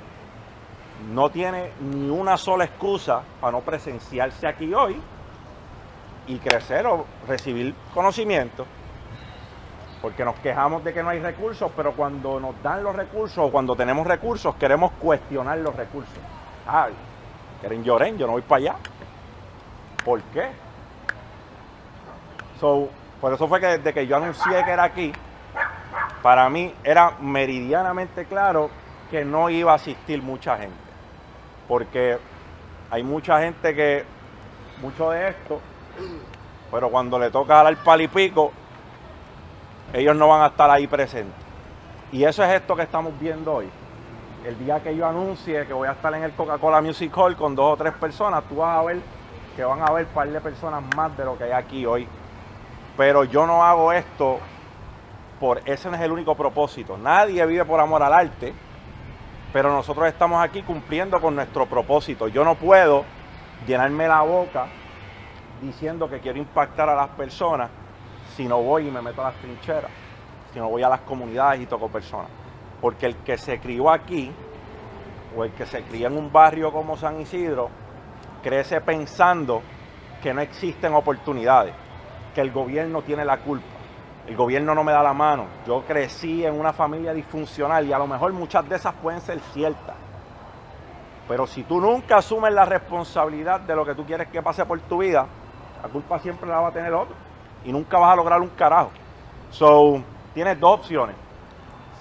no 1.13 1.29
tiene 1.29 1.71
ni 1.79 2.09
una 2.09 2.37
sola 2.37 2.65
excusa 2.65 3.21
para 3.39 3.51
no 3.51 3.61
presenciarse 3.61 4.47
aquí 4.47 4.73
hoy 4.73 4.99
y 6.27 6.37
crecer 6.39 6.85
o 6.87 7.05
recibir 7.27 7.73
conocimiento. 7.93 8.65
Porque 10.01 10.23
nos 10.23 10.35
quejamos 10.35 10.83
de 10.83 10.93
que 10.93 11.01
no 11.01 11.09
hay 11.09 11.19
recursos, 11.19 11.71
pero 11.75 11.93
cuando 11.93 12.39
nos 12.39 12.61
dan 12.61 12.83
los 12.83 12.95
recursos 12.95 13.37
o 13.39 13.51
cuando 13.51 13.75
tenemos 13.75 14.05
recursos 14.05 14.55
queremos 14.55 14.91
cuestionar 14.93 15.57
los 15.59 15.75
recursos. 15.75 16.17
Ay, 16.67 16.93
quieren 17.61 17.83
lloren, 17.83 18.17
yo 18.17 18.27
no 18.27 18.33
voy 18.33 18.41
para 18.41 18.57
allá. 18.57 18.75
¿Por 20.03 20.21
qué? 20.23 20.49
So, 22.59 22.89
por 23.21 23.33
eso 23.33 23.47
fue 23.47 23.59
que 23.59 23.67
desde 23.67 23.93
que 23.93 24.07
yo 24.07 24.17
anuncié 24.17 24.63
que 24.63 24.71
era 24.71 24.83
aquí, 24.83 25.11
para 26.21 26.49
mí 26.49 26.73
era 26.83 27.11
meridianamente 27.19 28.25
claro 28.25 28.69
que 29.09 29.23
no 29.23 29.49
iba 29.49 29.71
a 29.71 29.75
asistir 29.75 30.21
mucha 30.21 30.57
gente. 30.57 30.86
Porque 31.67 32.17
hay 32.89 33.03
mucha 33.03 33.41
gente 33.41 33.75
que, 33.75 34.05
mucho 34.81 35.11
de 35.11 35.29
esto, 35.29 35.59
pero 36.71 36.89
cuando 36.89 37.19
le 37.19 37.29
toca 37.31 37.63
dar 37.63 37.75
pal 37.77 38.01
y 38.01 38.07
pico, 38.07 38.51
ellos 39.93 40.15
no 40.15 40.27
van 40.27 40.43
a 40.43 40.47
estar 40.47 40.69
ahí 40.69 40.87
presentes. 40.87 41.35
Y 42.11 42.23
eso 42.23 42.43
es 42.43 42.53
esto 42.53 42.75
que 42.75 42.83
estamos 42.83 43.17
viendo 43.19 43.55
hoy. 43.55 43.69
El 44.45 44.57
día 44.59 44.81
que 44.81 44.95
yo 44.95 45.05
anuncie 45.05 45.65
que 45.65 45.73
voy 45.73 45.87
a 45.87 45.91
estar 45.91 46.13
en 46.13 46.23
el 46.23 46.31
Coca-Cola 46.31 46.81
Music 46.81 47.11
Hall 47.17 47.35
con 47.35 47.55
dos 47.55 47.73
o 47.73 47.77
tres 47.77 47.93
personas, 47.93 48.43
tú 48.47 48.57
vas 48.57 48.77
a 48.79 48.83
ver 48.83 49.01
que 49.55 49.63
van 49.63 49.81
a 49.81 49.85
haber 49.85 50.05
un 50.05 50.13
par 50.13 50.29
de 50.29 50.39
personas 50.39 50.83
más 50.95 51.17
de 51.17 51.25
lo 51.25 51.37
que 51.37 51.45
hay 51.45 51.51
aquí 51.51 51.85
hoy. 51.85 52.07
Pero 52.95 53.23
yo 53.25 53.45
no 53.45 53.63
hago 53.63 53.91
esto 53.91 54.39
por 55.39 55.61
ese 55.65 55.89
no 55.89 55.95
es 55.95 56.01
el 56.01 56.11
único 56.11 56.35
propósito. 56.35 56.97
Nadie 56.97 57.45
vive 57.45 57.65
por 57.65 57.79
amor 57.79 58.01
al 58.03 58.13
arte, 58.13 58.53
pero 59.57 59.73
nosotros 59.73 60.07
estamos 60.07 60.39
aquí 60.43 60.61
cumpliendo 60.61 61.19
con 61.19 61.33
nuestro 61.33 61.65
propósito. 61.65 62.27
Yo 62.27 62.45
no 62.45 62.53
puedo 62.53 63.03
llenarme 63.65 64.07
la 64.07 64.21
boca 64.21 64.67
diciendo 65.59 66.07
que 66.07 66.19
quiero 66.19 66.37
impactar 66.37 66.87
a 66.89 66.95
las 66.95 67.09
personas 67.09 67.71
si 68.35 68.47
no 68.47 68.61
voy 68.61 68.87
y 68.87 68.91
me 68.91 69.01
meto 69.01 69.21
a 69.21 69.31
las 69.31 69.41
trincheras, 69.41 69.89
si 70.53 70.59
no 70.59 70.69
voy 70.69 70.83
a 70.83 70.89
las 70.89 70.99
comunidades 70.99 71.61
y 71.61 71.65
toco 71.65 71.89
personas. 71.89 72.29
Porque 72.79 73.07
el 73.07 73.15
que 73.15 73.39
se 73.39 73.59
crió 73.59 73.89
aquí 73.89 74.31
o 75.35 75.43
el 75.43 75.51
que 75.53 75.65
se 75.65 75.81
cría 75.81 76.05
en 76.05 76.17
un 76.17 76.31
barrio 76.31 76.71
como 76.71 76.95
San 76.95 77.19
Isidro 77.19 77.71
crece 78.43 78.79
pensando 78.81 79.63
que 80.21 80.35
no 80.35 80.41
existen 80.41 80.93
oportunidades, 80.93 81.73
que 82.35 82.41
el 82.41 82.51
gobierno 82.51 83.01
tiene 83.01 83.25
la 83.25 83.37
culpa. 83.37 83.76
El 84.27 84.35
gobierno 84.35 84.75
no 84.75 84.83
me 84.83 84.91
da 84.91 85.01
la 85.01 85.13
mano. 85.13 85.45
Yo 85.65 85.83
crecí 85.85 86.45
en 86.45 86.59
una 86.59 86.73
familia 86.73 87.13
disfuncional 87.13 87.87
y 87.87 87.93
a 87.93 87.97
lo 87.97 88.07
mejor 88.07 88.33
muchas 88.33 88.67
de 88.67 88.75
esas 88.75 88.93
pueden 88.95 89.21
ser 89.21 89.39
ciertas. 89.53 89.95
Pero 91.29 91.47
si 91.47 91.63
tú 91.63 91.79
nunca 91.79 92.17
asumes 92.17 92.53
la 92.53 92.65
responsabilidad 92.65 93.61
de 93.61 93.73
lo 93.73 93.85
que 93.85 93.95
tú 93.95 94.05
quieres 94.05 94.27
que 94.27 94.41
pase 94.41 94.65
por 94.65 94.79
tu 94.81 94.97
vida, 94.97 95.25
la 95.81 95.87
culpa 95.87 96.19
siempre 96.19 96.49
la 96.49 96.59
va 96.59 96.67
a 96.67 96.71
tener 96.71 96.93
otro. 96.93 97.15
Y 97.63 97.71
nunca 97.71 97.97
vas 97.99 98.11
a 98.11 98.15
lograr 98.17 98.41
un 98.41 98.49
carajo. 98.49 98.91
So, 99.49 100.03
tienes 100.33 100.59
dos 100.59 100.79
opciones. 100.79 101.15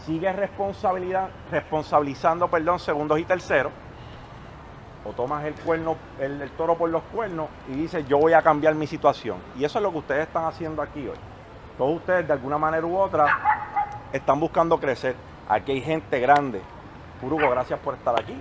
Sigues 0.05 0.35
responsabilidad, 0.35 1.29
responsabilizando 1.53 2.49
perdón, 2.49 2.81
segundos 2.81 3.21
y 3.21 3.25
terceros. 3.25 3.73
O 5.05 5.13
tomas 5.13 5.45
el 5.45 5.55
cuerno, 5.55 5.97
el 6.19 6.51
toro 6.57 6.77
por 6.77 6.91
los 6.91 7.05
cuernos 7.05 7.49
y 7.69 7.75
dices, 7.75 8.07
yo 8.09 8.19
voy 8.19 8.33
a 8.33 8.43
cambiar 8.43 8.75
mi 8.75 8.89
situación. 8.89 9.39
Y 9.57 9.65
eso 9.65 9.79
es 9.79 9.83
lo 9.85 9.93
que 9.93 9.99
ustedes 9.99 10.27
están 10.27 10.45
haciendo 10.45 10.83
aquí 10.83 11.07
hoy. 11.07 11.17
Todos 11.79 11.97
ustedes, 11.97 12.27
de 12.27 12.33
alguna 12.33 12.57
manera 12.57 12.87
u 12.87 12.97
otra, 12.97 13.27
están 14.13 14.41
buscando 14.41 14.79
crecer. 14.81 15.15
Aquí 15.49 15.73
hay 15.73 15.83
gente 15.83 16.19
grande. 16.21 16.63
Purugo, 17.21 17.51
gracias 17.51 17.79
por 17.81 17.95
estar 17.95 18.19
aquí. 18.19 18.41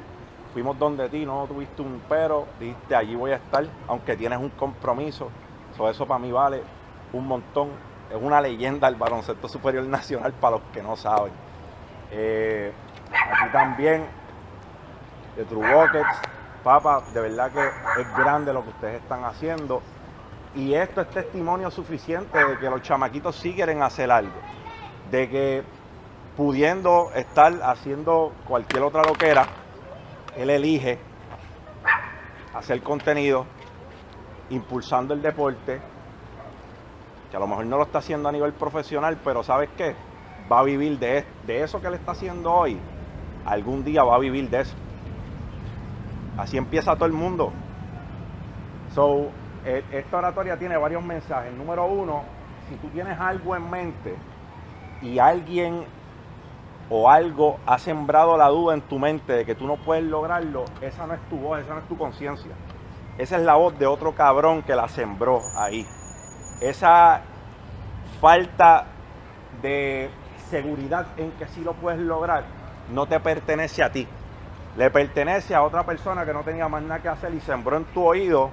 Fuimos 0.53 0.79
donde 0.79 1.09
ti, 1.09 1.25
no 1.25 1.45
tuviste 1.47 1.81
un 1.81 2.01
pero, 2.07 2.45
dijiste 2.59 2.95
allí 2.95 3.13
voy 3.15 3.31
a 3.31 3.35
estar, 3.35 3.65
aunque 3.87 4.15
tienes 4.15 4.39
un 4.39 4.49
compromiso. 4.51 5.29
So, 5.75 5.89
eso 5.89 6.07
para 6.07 6.19
mí 6.19 6.31
vale 6.31 6.63
un 7.11 7.27
montón. 7.27 7.69
Es 8.09 8.17
una 8.21 8.39
leyenda 8.39 8.87
el 8.87 8.95
baloncesto 8.95 9.49
superior 9.49 9.83
nacional 9.85 10.31
para 10.31 10.57
los 10.57 10.65
que 10.73 10.81
no 10.81 10.95
saben. 10.95 11.33
Eh, 12.11 12.71
aquí 13.11 13.51
también, 13.51 14.05
de 15.35 15.43
True 15.43 15.65
Papa, 16.63 17.03
de 17.13 17.21
verdad 17.21 17.51
que 17.51 18.01
es 18.01 18.17
grande 18.17 18.53
lo 18.53 18.63
que 18.63 18.69
ustedes 18.69 19.01
están 19.01 19.25
haciendo. 19.25 19.81
Y 20.55 20.73
esto 20.73 21.01
es 21.01 21.09
testimonio 21.09 21.69
suficiente 21.69 22.37
de 22.37 22.57
que 22.57 22.69
los 22.69 22.81
chamaquitos 22.81 23.35
sí 23.35 23.53
quieren 23.53 23.83
hacer 23.83 24.09
algo. 24.09 24.39
De 25.11 25.29
que 25.29 25.63
pudiendo 26.37 27.11
estar 27.13 27.53
haciendo 27.61 28.33
cualquier 28.47 28.83
otra 28.83 29.03
loquera, 29.03 29.45
él 30.37 30.49
elige 30.49 30.97
hacer 32.53 32.81
contenido, 32.81 33.45
impulsando 34.49 35.13
el 35.13 35.21
deporte, 35.21 35.81
que 37.29 37.35
a 37.35 37.39
lo 37.39 37.47
mejor 37.47 37.65
no 37.65 37.77
lo 37.77 37.83
está 37.83 37.99
haciendo 37.99 38.29
a 38.29 38.31
nivel 38.31 38.53
profesional, 38.53 39.19
pero 39.23 39.43
¿sabes 39.43 39.69
qué? 39.75 39.93
Va 40.49 40.59
a 40.59 40.63
vivir 40.63 40.97
de, 40.99 41.25
de 41.45 41.63
eso 41.63 41.81
que 41.81 41.89
le 41.89 41.97
está 41.97 42.13
haciendo 42.13 42.53
hoy. 42.53 42.79
Algún 43.45 43.83
día 43.83 44.03
va 44.03 44.15
a 44.15 44.19
vivir 44.19 44.49
de 44.49 44.61
eso. 44.61 44.75
Así 46.37 46.57
empieza 46.57 46.95
todo 46.95 47.05
el 47.05 47.13
mundo. 47.13 47.51
So, 48.93 49.31
esta 49.65 50.17
oratoria 50.17 50.57
tiene 50.57 50.77
varios 50.77 51.03
mensajes. 51.03 51.51
Número 51.53 51.85
uno, 51.85 52.23
si 52.69 52.75
tú 52.75 52.87
tienes 52.89 53.19
algo 53.19 53.55
en 53.55 53.69
mente 53.69 54.15
y 55.01 55.19
alguien 55.19 55.85
o 56.89 57.09
algo 57.09 57.57
ha 57.65 57.79
sembrado 57.79 58.37
la 58.37 58.47
duda 58.49 58.75
en 58.75 58.81
tu 58.81 58.99
mente 58.99 59.33
de 59.33 59.45
que 59.45 59.55
tú 59.55 59.65
no 59.65 59.77
puedes 59.77 60.03
lograrlo, 60.03 60.65
esa 60.81 61.07
no 61.07 61.15
es 61.15 61.21
tu 61.29 61.37
voz, 61.37 61.59
esa 61.59 61.73
no 61.73 61.79
es 61.79 61.87
tu 61.87 61.97
conciencia. 61.97 62.51
Esa 63.17 63.37
es 63.37 63.43
la 63.43 63.55
voz 63.55 63.77
de 63.79 63.87
otro 63.87 64.13
cabrón 64.13 64.61
que 64.61 64.75
la 64.75 64.87
sembró 64.87 65.41
ahí. 65.55 65.87
Esa 66.59 67.21
falta 68.21 68.85
de 69.61 70.09
seguridad 70.49 71.07
en 71.17 71.31
que 71.31 71.47
sí 71.47 71.61
lo 71.63 71.73
puedes 71.73 71.99
lograr 71.99 72.43
no 72.93 73.07
te 73.07 73.19
pertenece 73.19 73.83
a 73.83 73.91
ti. 73.91 74.07
Le 74.77 74.91
pertenece 74.91 75.55
a 75.55 75.63
otra 75.63 75.83
persona 75.83 76.25
que 76.25 76.33
no 76.33 76.43
tenía 76.43 76.67
más 76.67 76.83
nada 76.83 77.01
que 77.01 77.09
hacer 77.09 77.33
y 77.33 77.39
sembró 77.39 77.77
en 77.77 77.85
tu 77.85 78.03
oído 78.03 78.51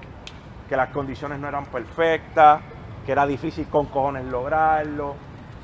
que 0.69 0.77
las 0.77 0.91
condiciones 0.91 1.39
no 1.39 1.49
eran 1.49 1.67
perfectas, 1.67 2.61
que 3.05 3.13
era 3.13 3.27
difícil 3.27 3.67
con 3.69 3.87
cojones 3.87 4.25
lograrlo. 4.27 5.15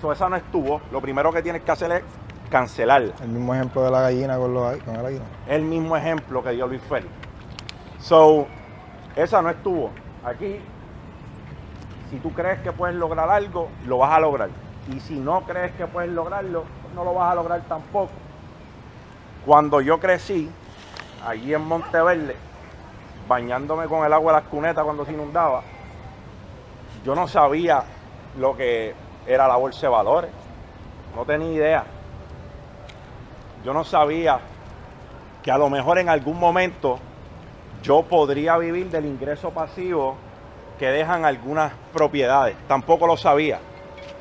So, 0.00 0.12
esa 0.12 0.28
no 0.28 0.36
es 0.36 0.42
tu 0.50 0.62
voz. 0.62 0.82
Lo 0.92 1.00
primero 1.00 1.32
que 1.32 1.42
tienes 1.42 1.62
que 1.62 1.70
hacer 1.70 1.90
es 1.92 2.02
cancelarla. 2.50 3.14
El 3.22 3.28
mismo 3.28 3.54
ejemplo 3.54 3.82
de 3.82 3.90
la 3.90 4.02
gallina 4.02 4.36
con, 4.38 4.54
los, 4.54 4.76
con 4.78 4.96
el 4.96 5.06
águila. 5.06 5.24
El 5.46 5.62
mismo 5.62 5.96
ejemplo 5.96 6.42
que 6.42 6.50
dio 6.50 6.66
Luis 6.66 6.82
Félix. 6.82 7.12
So, 8.00 8.46
esa 9.16 9.42
no 9.42 9.50
es 9.50 9.62
tu 9.62 9.74
voz. 9.74 9.90
Aquí, 10.24 10.60
si 12.10 12.18
tú 12.18 12.32
crees 12.32 12.60
que 12.60 12.72
puedes 12.72 12.96
lograr 12.96 13.28
algo, 13.28 13.68
lo 13.86 13.98
vas 13.98 14.12
a 14.12 14.20
lograr. 14.20 14.50
Y 14.92 15.00
si 15.00 15.18
no 15.18 15.42
crees 15.42 15.72
que 15.72 15.86
puedes 15.86 16.10
lograrlo, 16.10 16.64
no 16.94 17.04
lo 17.04 17.14
vas 17.14 17.32
a 17.32 17.34
lograr 17.34 17.60
tampoco. 17.68 18.12
Cuando 19.44 19.80
yo 19.80 19.98
crecí, 19.98 20.48
allí 21.26 21.54
en 21.54 21.62
Monteverde, 21.62 22.36
bañándome 23.28 23.86
con 23.86 24.04
el 24.04 24.12
agua 24.12 24.32
de 24.32 24.40
las 24.40 24.48
cunetas 24.48 24.82
cuando 24.82 25.04
se 25.04 25.12
inundaba, 25.12 25.62
yo 27.04 27.14
no 27.14 27.28
sabía 27.28 27.84
lo 28.38 28.56
que 28.56 28.94
era 29.26 29.46
la 29.46 29.56
bolsa 29.56 29.82
de 29.82 29.88
valores. 29.88 30.30
No 31.14 31.24
tenía 31.24 31.52
idea. 31.52 31.84
Yo 33.64 33.72
no 33.72 33.84
sabía 33.84 34.40
que 35.42 35.50
a 35.50 35.58
lo 35.58 35.68
mejor 35.68 35.98
en 35.98 36.08
algún 36.08 36.38
momento 36.38 36.98
yo 37.82 38.02
podría 38.02 38.56
vivir 38.56 38.90
del 38.90 39.04
ingreso 39.04 39.50
pasivo 39.50 40.16
que 40.78 40.86
dejan 40.86 41.24
algunas 41.24 41.72
propiedades. 41.92 42.56
Tampoco 42.66 43.06
lo 43.06 43.16
sabía. 43.16 43.58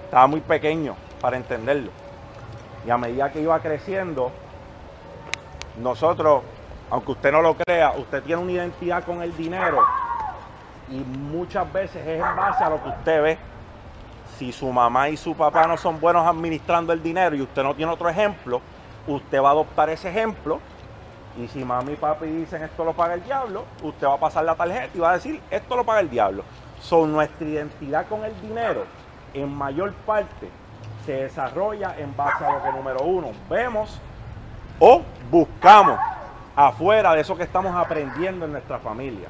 Estaba 0.04 0.28
muy 0.28 0.42
pequeño 0.42 0.96
para 1.22 1.38
entenderlo. 1.38 1.92
Y 2.86 2.90
a 2.90 2.98
medida 2.98 3.32
que 3.32 3.42
iba 3.42 3.60
creciendo, 3.60 4.32
nosotros, 5.78 6.44
aunque 6.90 7.12
usted 7.12 7.32
no 7.32 7.42
lo 7.42 7.56
crea, 7.56 7.94
usted 7.98 8.24
tiene 8.24 8.42
una 8.42 8.52
identidad 8.52 9.04
con 9.04 9.22
el 9.22 9.36
dinero 9.36 9.86
y 10.90 10.96
muchas 10.98 11.72
veces 11.72 12.06
es 12.06 12.22
en 12.22 12.36
base 12.36 12.64
a 12.64 12.70
lo 12.70 12.82
que 12.82 12.90
usted 12.90 13.22
ve. 13.22 13.38
Si 14.38 14.52
su 14.52 14.72
mamá 14.72 15.10
y 15.10 15.18
su 15.18 15.36
papá 15.36 15.68
no 15.68 15.78
son 15.78 16.00
buenos 16.00 16.26
administrando 16.26 16.94
el 16.94 17.02
dinero 17.02 17.36
y 17.36 17.42
usted 17.42 17.64
no 17.64 17.76
tiene 17.76 17.92
otro 17.92 18.08
ejemplo, 18.08 18.62
usted 19.08 19.42
va 19.42 19.50
a 19.50 19.52
adoptar 19.52 19.90
ese 19.90 20.10
ejemplo. 20.10 20.60
Y 21.38 21.48
si 21.48 21.64
mami 21.64 21.94
y 21.94 21.96
papi 21.96 22.26
dicen 22.26 22.64
esto 22.64 22.84
lo 22.84 22.94
paga 22.94 23.14
el 23.14 23.24
diablo, 23.24 23.66
usted 23.84 24.08
va 24.08 24.14
a 24.14 24.20
pasar 24.20 24.44
la 24.44 24.56
tarjeta 24.56 24.90
y 24.94 25.00
va 25.00 25.12
a 25.12 25.14
decir 25.14 25.42
esto 25.52 25.76
lo 25.76 25.84
paga 25.84 26.00
el 26.00 26.10
diablo. 26.10 26.44
Son 26.80 27.12
nuestra 27.12 27.48
identidad 27.48 28.08
con 28.08 28.24
el 28.24 28.40
dinero 28.42 28.86
en 29.34 29.54
mayor 29.54 29.94
parte 29.94 30.50
se 31.06 31.14
desarrolla 31.14 31.96
en 31.98 32.16
base 32.16 32.44
a 32.44 32.52
lo 32.52 32.64
que 32.64 32.72
número 32.72 33.02
uno 33.04 33.32
vemos 33.50 34.00
o 34.80 35.02
buscamos 35.32 35.98
afuera 36.58 37.14
de 37.14 37.22
eso 37.22 37.38
que 37.38 37.44
estamos 37.44 37.76
aprendiendo 37.76 38.46
en 38.46 38.52
nuestra 38.52 38.80
familia. 38.80 39.30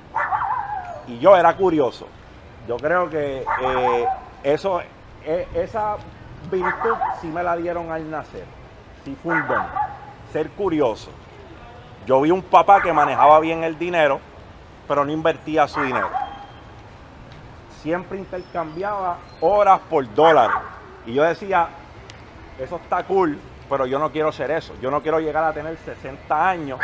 Y 1.07 1.19
yo 1.19 1.35
era 1.35 1.53
curioso. 1.55 2.07
Yo 2.67 2.77
creo 2.77 3.09
que 3.09 3.39
eh, 3.39 4.07
eso, 4.43 4.81
eh, 5.25 5.47
esa 5.53 5.97
virtud 6.49 6.95
sí 7.19 7.27
me 7.27 7.43
la 7.43 7.57
dieron 7.57 7.91
al 7.91 8.09
nacer. 8.09 8.45
Sí 9.03 9.15
fue 9.21 9.35
un 9.35 9.45
don. 9.45 9.63
Ser 10.31 10.49
curioso. 10.51 11.11
Yo 12.05 12.21
vi 12.21 12.31
un 12.31 12.41
papá 12.41 12.81
que 12.81 12.93
manejaba 12.93 13.41
bien 13.41 13.65
el 13.65 13.77
dinero, 13.77 14.21
pero 14.87 15.03
no 15.03 15.11
invertía 15.11 15.67
su 15.67 15.81
dinero. 15.81 16.09
Siempre 17.81 18.19
intercambiaba 18.19 19.17
horas 19.41 19.81
por 19.89 20.13
dólares. 20.13 20.55
Y 21.05 21.13
yo 21.13 21.23
decía, 21.23 21.67
eso 22.57 22.77
está 22.77 23.03
cool, 23.03 23.37
pero 23.69 23.85
yo 23.85 23.99
no 23.99 24.11
quiero 24.11 24.31
ser 24.31 24.51
eso. 24.51 24.73
Yo 24.81 24.89
no 24.89 25.01
quiero 25.01 25.19
llegar 25.19 25.43
a 25.43 25.51
tener 25.51 25.77
60 25.77 26.49
años 26.49 26.79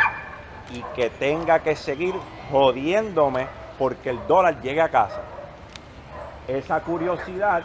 y 0.72 0.82
que 0.94 1.10
tenga 1.10 1.60
que 1.60 1.76
seguir 1.76 2.14
jodiéndome 2.50 3.46
porque 3.78 4.10
el 4.10 4.26
dólar 4.26 4.60
llegue 4.62 4.80
a 4.80 4.88
casa. 4.88 5.20
Esa 6.48 6.80
curiosidad 6.80 7.62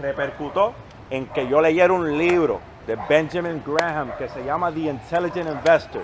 repercutó 0.00 0.72
en 1.10 1.26
que 1.26 1.46
yo 1.48 1.60
leyera 1.60 1.92
un 1.92 2.16
libro 2.16 2.60
de 2.86 2.96
Benjamin 3.08 3.62
Graham 3.66 4.12
que 4.18 4.28
se 4.28 4.44
llama 4.44 4.70
The 4.72 4.80
Intelligent 4.80 5.50
Investor, 5.50 6.02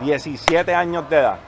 17 0.00 0.74
años 0.74 1.08
de 1.08 1.18
edad. 1.18 1.38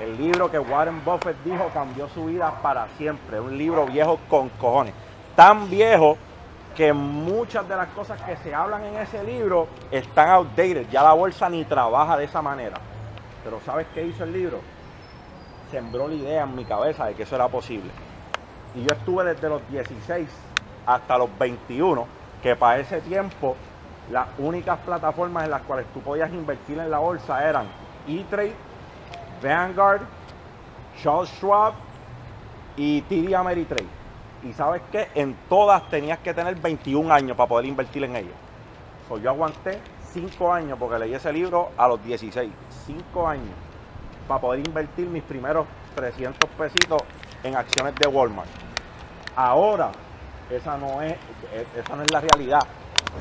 El 0.00 0.16
libro 0.16 0.50
que 0.50 0.58
Warren 0.58 1.04
Buffett 1.04 1.36
dijo 1.44 1.68
cambió 1.74 2.08
su 2.08 2.24
vida 2.24 2.50
para 2.62 2.88
siempre. 2.96 3.38
Un 3.38 3.58
libro 3.58 3.84
viejo 3.84 4.18
con 4.30 4.48
cojones. 4.50 4.94
Tan 5.36 5.68
viejo 5.68 6.16
que 6.74 6.92
muchas 6.94 7.68
de 7.68 7.76
las 7.76 7.88
cosas 7.88 8.20
que 8.22 8.36
se 8.38 8.54
hablan 8.54 8.82
en 8.84 8.96
ese 8.96 9.22
libro 9.22 9.68
están 9.90 10.30
outdated. 10.30 10.88
Ya 10.90 11.02
la 11.02 11.12
bolsa 11.12 11.50
ni 11.50 11.64
trabaja 11.64 12.16
de 12.16 12.24
esa 12.24 12.40
manera. 12.40 12.76
Pero 13.44 13.60
¿sabes 13.64 13.86
qué 13.94 14.04
hizo 14.04 14.24
el 14.24 14.32
libro? 14.32 14.60
Sembró 15.70 16.08
la 16.08 16.14
idea 16.14 16.44
en 16.44 16.54
mi 16.54 16.64
cabeza 16.64 17.06
de 17.06 17.14
que 17.14 17.22
eso 17.22 17.36
era 17.36 17.48
posible. 17.48 17.90
Y 18.74 18.82
yo 18.82 18.94
estuve 18.94 19.24
desde 19.24 19.48
los 19.48 19.68
16 19.70 20.28
hasta 20.86 21.18
los 21.18 21.38
21, 21.38 22.06
que 22.42 22.56
para 22.56 22.78
ese 22.78 23.00
tiempo 23.00 23.56
las 24.10 24.26
únicas 24.38 24.78
plataformas 24.80 25.44
en 25.44 25.50
las 25.50 25.62
cuales 25.62 25.86
tú 25.94 26.00
podías 26.00 26.32
invertir 26.32 26.78
en 26.78 26.90
la 26.90 26.98
bolsa 26.98 27.48
eran 27.48 27.66
E-Trade, 28.08 28.54
Vanguard, 29.42 30.02
Charles 31.00 31.30
Schwab 31.30 31.74
y 32.76 33.02
TD 33.02 33.34
Ameritrade. 33.34 33.86
Y 34.42 34.52
sabes 34.52 34.82
qué, 34.90 35.08
en 35.14 35.36
todas 35.48 35.88
tenías 35.90 36.18
que 36.18 36.34
tener 36.34 36.56
21 36.56 37.12
años 37.12 37.36
para 37.36 37.48
poder 37.48 37.66
invertir 37.66 38.04
en 38.04 38.16
ellas. 38.16 38.34
Pues 39.08 39.22
yo 39.22 39.30
aguanté 39.30 39.80
5 40.12 40.52
años 40.52 40.78
porque 40.78 40.98
leí 40.98 41.14
ese 41.14 41.32
libro 41.32 41.70
a 41.76 41.86
los 41.88 42.02
16. 42.02 42.50
5 42.90 43.28
años 43.28 43.54
para 44.26 44.40
poder 44.40 44.66
invertir 44.66 45.06
mis 45.08 45.22
primeros 45.22 45.66
300 45.94 46.50
pesitos 46.50 47.02
en 47.42 47.56
acciones 47.56 47.94
de 47.94 48.06
Walmart. 48.08 48.48
Ahora, 49.36 49.92
esa 50.50 50.76
no 50.76 51.02
es, 51.02 51.14
esa 51.76 51.96
no 51.96 52.02
es 52.02 52.12
la 52.12 52.20
realidad. 52.20 52.60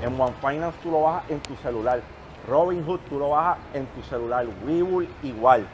En 0.01 0.19
One 0.19 0.34
Finance 0.41 0.77
tú 0.82 0.91
lo 0.91 1.01
bajas 1.01 1.29
en 1.29 1.39
tu 1.41 1.55
celular. 1.58 2.01
Robinhood 2.47 2.99
tú 3.10 3.19
lo 3.19 3.29
bajas 3.29 3.58
en 3.73 3.86
tu 3.88 4.01
celular. 4.03 4.45
Webull 4.65 5.08
igual. 5.23 5.67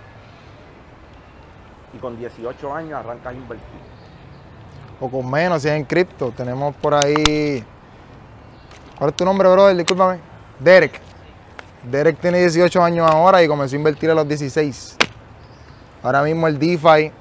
Y 1.93 1.97
con 1.97 2.17
18 2.17 2.73
años 2.73 2.99
arrancas 2.99 3.27
a 3.27 3.34
invertir. 3.34 3.79
O 4.99 5.10
con 5.10 5.29
menos, 5.29 5.62
si 5.62 5.67
es 5.67 5.75
en 5.75 5.86
cripto. 5.86 6.31
Tenemos 6.31 6.75
por 6.75 6.93
ahí. 6.93 7.63
¿Cuál 8.97 9.10
es 9.10 9.15
tu 9.15 9.25
nombre, 9.25 9.49
brother? 9.49 9.75
Discúlpame. 9.75 10.19
Derek. 10.60 11.05
Derek 11.89 12.19
tiene 12.19 12.39
18 12.39 12.84
años 12.84 13.10
ahora 13.10 13.43
y 13.43 13.48
comenzó 13.48 13.76
a 13.76 13.78
invertir 13.80 14.10
a 14.10 14.15
los 14.15 14.28
16. 14.28 14.98
Ahora 16.04 16.24
mismo 16.24 16.48
el 16.48 16.58
DeFi 16.58 17.12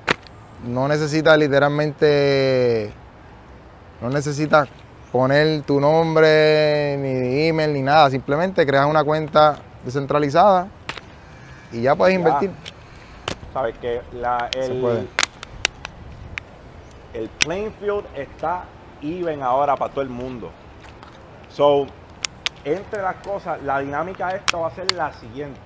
no 0.66 0.88
necesita 0.88 1.36
literalmente. 1.36 2.92
No 4.00 4.10
necesita 4.10 4.66
poner 5.12 5.62
tu 5.62 5.80
nombre, 5.80 6.96
ni 6.98 7.46
email, 7.48 7.72
ni 7.72 7.82
nada. 7.82 8.10
Simplemente 8.10 8.66
creas 8.66 8.86
una 8.86 9.04
cuenta 9.04 9.58
descentralizada 9.84 10.68
y 11.72 11.82
ya 11.82 11.94
puedes 11.94 12.14
Ya. 12.14 12.18
invertir. 12.18 12.50
Sabes 13.52 13.78
que 13.78 14.02
la, 14.12 14.50
el, 14.56 15.08
el 17.14 17.28
playing 17.44 17.72
field 17.74 18.04
está 18.16 18.64
even 19.00 19.42
ahora 19.42 19.76
para 19.76 19.92
todo 19.92 20.02
el 20.02 20.08
mundo. 20.10 20.50
So, 21.50 21.86
entre 22.64 23.02
las 23.02 23.16
cosas, 23.16 23.62
la 23.62 23.80
dinámica 23.80 24.28
de 24.28 24.36
esto 24.36 24.60
va 24.60 24.68
a 24.68 24.70
ser 24.70 24.90
la 24.92 25.12
siguiente. 25.12 25.60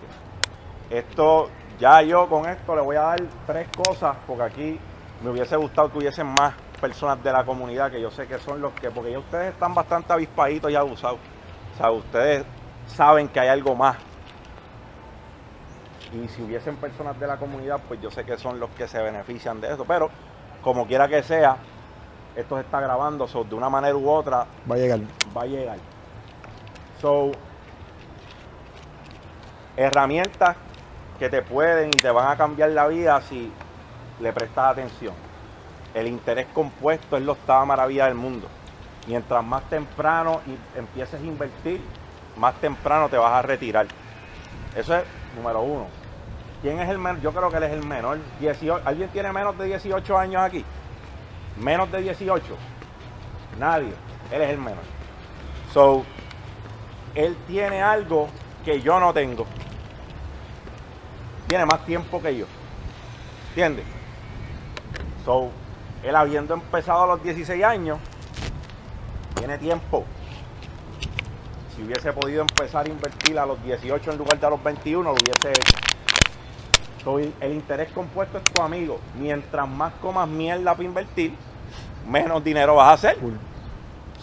Esto, 0.90 1.48
ya 1.78 2.02
yo 2.02 2.28
con 2.28 2.48
esto 2.48 2.74
le 2.74 2.82
voy 2.82 2.96
a 2.96 3.02
dar 3.02 3.20
tres 3.46 3.68
cosas, 3.76 4.16
porque 4.26 4.42
aquí 4.42 4.80
me 5.22 5.30
hubiese 5.30 5.56
gustado 5.56 5.90
que 5.92 5.98
hubiesen 5.98 6.26
más 6.26 6.54
personas 6.80 7.22
de 7.22 7.32
la 7.32 7.44
comunidad, 7.44 7.90
que 7.90 8.00
yo 8.00 8.11
sé 8.11 8.26
que 8.26 8.38
son 8.38 8.61
los 8.61 8.72
que, 8.72 8.90
porque 8.90 9.12
ya 9.12 9.18
ustedes 9.18 9.52
están 9.52 9.74
bastante 9.74 10.12
avispaditos 10.12 10.70
y 10.70 10.76
abusados. 10.76 11.18
O 11.74 11.76
sea, 11.76 11.90
ustedes 11.90 12.44
saben 12.87 13.28
que 13.28 13.40
hay 13.40 13.48
algo 13.48 13.74
más. 13.74 13.96
Y 16.12 16.26
si 16.28 16.42
hubiesen 16.42 16.76
personas 16.76 17.18
de 17.20 17.26
la 17.26 17.37
comunidad, 17.37 17.80
pues 17.87 18.00
yo 18.00 18.11
sé 18.11 18.24
que 18.24 18.38
son 18.38 18.58
los 18.58 18.70
que 18.70 18.88
se 18.88 19.00
benefician 19.00 19.61
de 19.61 19.72
eso. 19.72 19.84
Pero 19.84 20.08
como 20.62 20.87
quiera 20.87 21.06
que 21.06 21.22
sea, 21.22 21.56
esto 22.34 22.56
se 22.56 22.62
está 22.62 22.80
grabando, 22.80 23.28
so, 23.28 23.44
de 23.44 23.54
una 23.54 23.68
manera 23.68 23.94
u 23.94 24.08
otra 24.08 24.46
Va 24.70 24.74
a 24.74 24.78
llegar. 24.78 25.00
va 25.37 25.42
a 25.42 25.46
llegar. 25.46 25.78
So, 27.00 27.32
herramientas 29.76 30.56
que 31.18 31.28
te 31.28 31.42
pueden 31.42 31.90
y 31.94 31.98
te 31.98 32.11
van 32.11 32.30
a 32.30 32.37
cambiar 32.37 32.70
la 32.70 32.87
vida 32.88 33.20
si 33.20 33.52
le 34.20 34.32
prestas 34.32 34.72
atención. 34.72 35.14
El 35.94 36.06
interés 36.08 36.46
compuesto 36.52 37.16
es 37.16 37.22
la 37.22 37.32
octava 37.32 37.64
maravilla 37.64 38.06
del 38.06 38.14
mundo. 38.14 38.48
Mientras 39.06 39.42
más 39.44 39.62
temprano 39.70 40.40
empieces 40.76 41.20
a 41.20 41.24
invertir, 41.24 41.80
más 42.37 42.54
temprano 42.56 43.08
te 43.08 43.16
vas 43.16 43.32
a 43.32 43.42
retirar. 43.42 43.87
Eso 44.76 44.96
es 44.96 45.04
número 45.37 45.61
uno. 45.62 45.87
¿Quién 46.61 46.80
es 46.80 46.88
el 46.88 46.98
menor? 46.98 47.20
Yo 47.20 47.32
creo 47.32 47.50
que 47.50 47.56
él 47.56 47.62
es 47.62 47.72
el 47.72 47.87
menor. 47.87 48.18
18 48.40 48.82
¿Alguien 48.84 49.08
tiene 49.11 49.32
menos 49.32 49.56
de 49.56 49.66
18 49.66 50.18
años 50.18 50.42
aquí? 50.42 50.64
Menos 51.56 51.90
de 51.90 52.02
18. 52.02 52.44
Nadie. 53.58 53.92
Él 54.30 54.42
es 54.42 54.50
el 54.50 54.58
menor. 54.58 54.82
So, 55.72 56.04
él 57.18 57.37
tiene 57.48 57.83
algo 57.83 58.28
que 58.64 58.81
yo 58.81 59.00
no 59.00 59.12
tengo. 59.12 59.44
Tiene 61.48 61.66
más 61.66 61.85
tiempo 61.85 62.22
que 62.22 62.37
yo. 62.37 62.46
¿Entiendes? 63.48 63.85
So, 65.24 65.50
él 66.04 66.14
habiendo 66.14 66.54
empezado 66.54 67.02
a 67.02 67.07
los 67.09 67.22
16 67.24 67.64
años, 67.64 67.98
tiene 69.35 69.59
tiempo. 69.59 70.04
Si 71.74 71.83
hubiese 71.83 72.12
podido 72.12 72.42
empezar 72.42 72.87
a 72.87 72.88
invertir 72.88 73.37
a 73.37 73.46
los 73.46 73.61
18 73.64 74.12
en 74.12 74.18
lugar 74.18 74.38
de 74.38 74.46
a 74.46 74.50
los 74.50 74.62
21, 74.62 75.02
lo 75.02 75.16
hubiese 75.16 75.50
hecho. 75.50 75.76
So, 77.02 77.18
el 77.18 77.52
interés 77.52 77.90
compuesto 77.90 78.38
es 78.38 78.44
tu 78.44 78.62
amigo. 78.62 79.00
Mientras 79.18 79.68
más 79.68 79.92
comas 79.94 80.28
mierda 80.28 80.72
para 80.72 80.85
invertir, 80.85 81.35
menos 82.09 82.44
dinero 82.44 82.76
vas 82.76 82.90
a 82.90 82.92
hacer. 82.92 83.18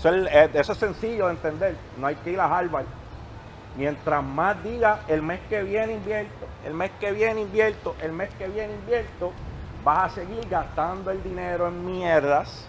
Cool. 0.02 0.28
Eso 0.28 0.28
es, 0.28 0.34
eh, 0.34 0.50
eso 0.54 0.72
es 0.74 0.78
sencillo 0.78 1.28
de 1.28 1.34
entender. 1.34 1.78
No 1.98 2.08
hay 2.08 2.16
que 2.16 2.32
ir 2.32 2.40
a 2.40 2.46
Harvard. 2.46 2.86
Mientras 3.78 4.24
más 4.24 4.64
diga 4.64 5.02
el 5.08 5.22
mes 5.22 5.42
que 5.50 5.64
viene 5.64 5.94
invierto, 5.94 6.48
el 6.66 6.74
mes 6.74 6.92
que 7.00 7.12
viene 7.12 7.42
invierto, 7.42 7.96
el 8.02 8.14
mes 8.14 8.34
que 8.36 8.48
viene 8.48 8.74
invierto, 8.74 9.34
vas 9.84 10.12
a 10.12 10.16
seguir 10.16 10.48
gastando 10.50 11.12
el 11.12 11.22
dinero 11.22 11.68
en 11.68 11.86
mierdas. 11.86 12.68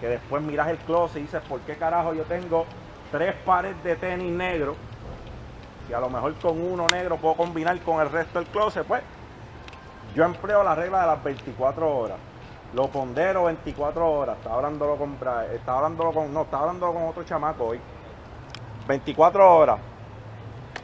Que 0.00 0.08
después 0.08 0.42
miras 0.42 0.68
el 0.68 0.78
closet 0.78 1.18
y 1.18 1.22
dices, 1.22 1.42
¿por 1.48 1.60
qué 1.60 1.76
carajo 1.76 2.14
yo 2.14 2.24
tengo 2.24 2.66
tres 3.12 3.34
pares 3.44 3.80
de 3.84 3.94
tenis 3.94 4.32
negros? 4.32 4.76
Y 5.88 5.92
a 5.92 6.00
lo 6.00 6.10
mejor 6.10 6.34
con 6.34 6.60
uno 6.60 6.88
negro 6.88 7.16
puedo 7.18 7.36
combinar 7.36 7.78
con 7.82 8.00
el 8.00 8.10
resto 8.10 8.40
del 8.40 8.48
closet. 8.48 8.84
Pues 8.84 9.02
yo 10.14 10.24
empleo 10.24 10.64
la 10.64 10.74
regla 10.74 11.02
de 11.02 11.06
las 11.06 11.22
24 11.22 11.96
horas. 11.96 12.18
Lo 12.74 12.86
pondero 12.88 13.44
24 13.44 14.10
horas. 14.10 14.36
Estaba 14.38 14.56
hablándolo 14.56 14.96
con 14.96 15.12
estaba 15.54 15.78
hablándolo 15.78 16.12
con. 16.12 16.32
No, 16.32 16.42
estaba 16.42 16.62
hablándolo 16.64 16.94
con 16.94 17.02
otro 17.08 17.22
chamaco 17.24 17.66
hoy. 17.66 17.80
24 18.88 19.56
horas. 19.56 19.78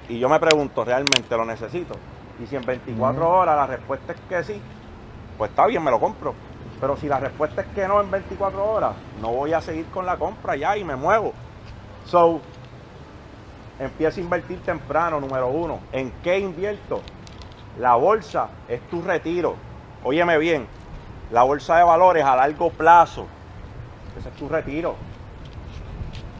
Y 0.08 0.18
yo 0.18 0.28
me 0.28 0.38
pregunto, 0.38 0.84
¿realmente 0.84 1.36
lo 1.36 1.44
necesito? 1.44 1.94
Y 2.42 2.46
si 2.46 2.56
en 2.56 2.64
24 2.64 3.22
Mm. 3.22 3.26
horas 3.26 3.56
la 3.56 3.66
respuesta 3.66 4.12
es 4.12 4.20
que 4.28 4.44
sí, 4.44 4.62
pues 5.36 5.50
está 5.50 5.66
bien, 5.66 5.82
me 5.82 5.90
lo 5.90 5.98
compro. 5.98 6.34
Pero 6.80 6.96
si 6.96 7.08
la 7.08 7.18
respuesta 7.20 7.62
es 7.62 7.66
que 7.68 7.88
no 7.88 8.00
en 8.00 8.10
24 8.10 8.64
horas, 8.72 8.92
no 9.20 9.32
voy 9.32 9.52
a 9.52 9.60
seguir 9.60 9.86
con 9.86 10.06
la 10.06 10.16
compra 10.16 10.56
ya 10.56 10.76
y 10.76 10.84
me 10.84 10.94
muevo. 10.96 11.32
So, 12.06 12.40
empieza 13.80 14.20
a 14.20 14.22
invertir 14.24 14.60
temprano, 14.60 15.20
número 15.20 15.48
uno. 15.48 15.80
¿En 15.92 16.10
qué 16.22 16.38
invierto? 16.38 17.00
La 17.78 17.96
bolsa 17.96 18.48
es 18.68 18.80
tu 18.88 19.02
retiro. 19.02 19.56
Óyeme 20.04 20.38
bien, 20.38 20.66
la 21.30 21.42
bolsa 21.42 21.76
de 21.76 21.84
valores 21.84 22.24
a 22.24 22.36
largo 22.36 22.70
plazo, 22.70 23.26
ese 24.18 24.28
es 24.28 24.34
tu 24.36 24.48
retiro. 24.48 24.96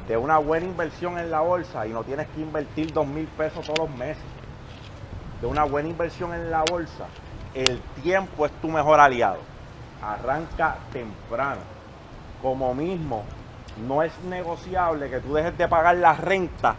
De 0.07 0.17
una 0.17 0.39
buena 0.39 0.65
inversión 0.65 1.19
en 1.19 1.31
la 1.31 1.41
bolsa 1.41 1.87
y 1.87 1.91
no 1.91 2.03
tienes 2.03 2.27
que 2.29 2.41
invertir 2.41 2.93
dos 2.93 3.07
mil 3.07 3.27
pesos 3.27 3.67
todos 3.67 3.81
los 3.81 3.99
meses. 3.99 4.23
De 5.43 5.47
una 5.47 5.65
buena 5.65 5.91
inversión 5.91 6.33
en 6.33 6.51
la 6.51 6.65
bolsa, 6.69 7.07
el 7.55 7.81
tiempo 8.03 8.47
es 8.47 8.53
tu 8.61 8.69
mejor 8.69 9.01
aliado. 9.01 9.39
Arranca 10.03 10.79
temprano. 10.93 11.61
Como 12.41 12.75
mismo, 12.75 13.25
no 13.87 14.03
es 14.03 14.19
negociable 14.25 15.11
que 15.11 15.21
tú 15.21 15.35
dejes 15.35 15.57
de 15.59 15.69
pagar 15.69 15.97
la 15.97 16.15
renta 16.15 16.77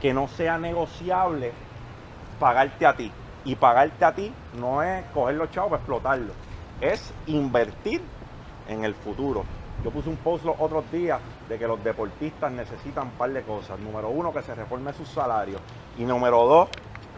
que 0.00 0.14
no 0.14 0.28
sea 0.28 0.56
negociable 0.56 1.52
pagarte 2.38 2.86
a 2.86 2.96
ti. 2.96 3.12
Y 3.44 3.56
pagarte 3.56 4.04
a 4.04 4.14
ti 4.14 4.32
no 4.58 4.82
es 4.82 5.04
coger 5.12 5.36
los 5.36 5.50
chavos 5.50 5.70
para 5.70 5.80
explotarlos, 5.80 6.36
es 6.80 7.12
invertir 7.26 8.02
en 8.68 8.84
el 8.84 8.94
futuro. 8.94 9.44
Yo 9.84 9.90
puse 9.90 10.08
un 10.08 10.16
post 10.16 10.44
los 10.44 10.56
otros 10.58 10.90
días 10.92 11.20
de 11.48 11.58
que 11.58 11.66
los 11.66 11.82
deportistas 11.82 12.52
necesitan 12.52 13.06
un 13.08 13.12
par 13.12 13.30
de 13.30 13.42
cosas. 13.42 13.78
Número 13.80 14.10
uno, 14.10 14.32
que 14.32 14.42
se 14.42 14.54
reforme 14.54 14.92
sus 14.92 15.08
salarios. 15.08 15.60
Y 15.98 16.04
número 16.04 16.46
dos, 16.46 16.68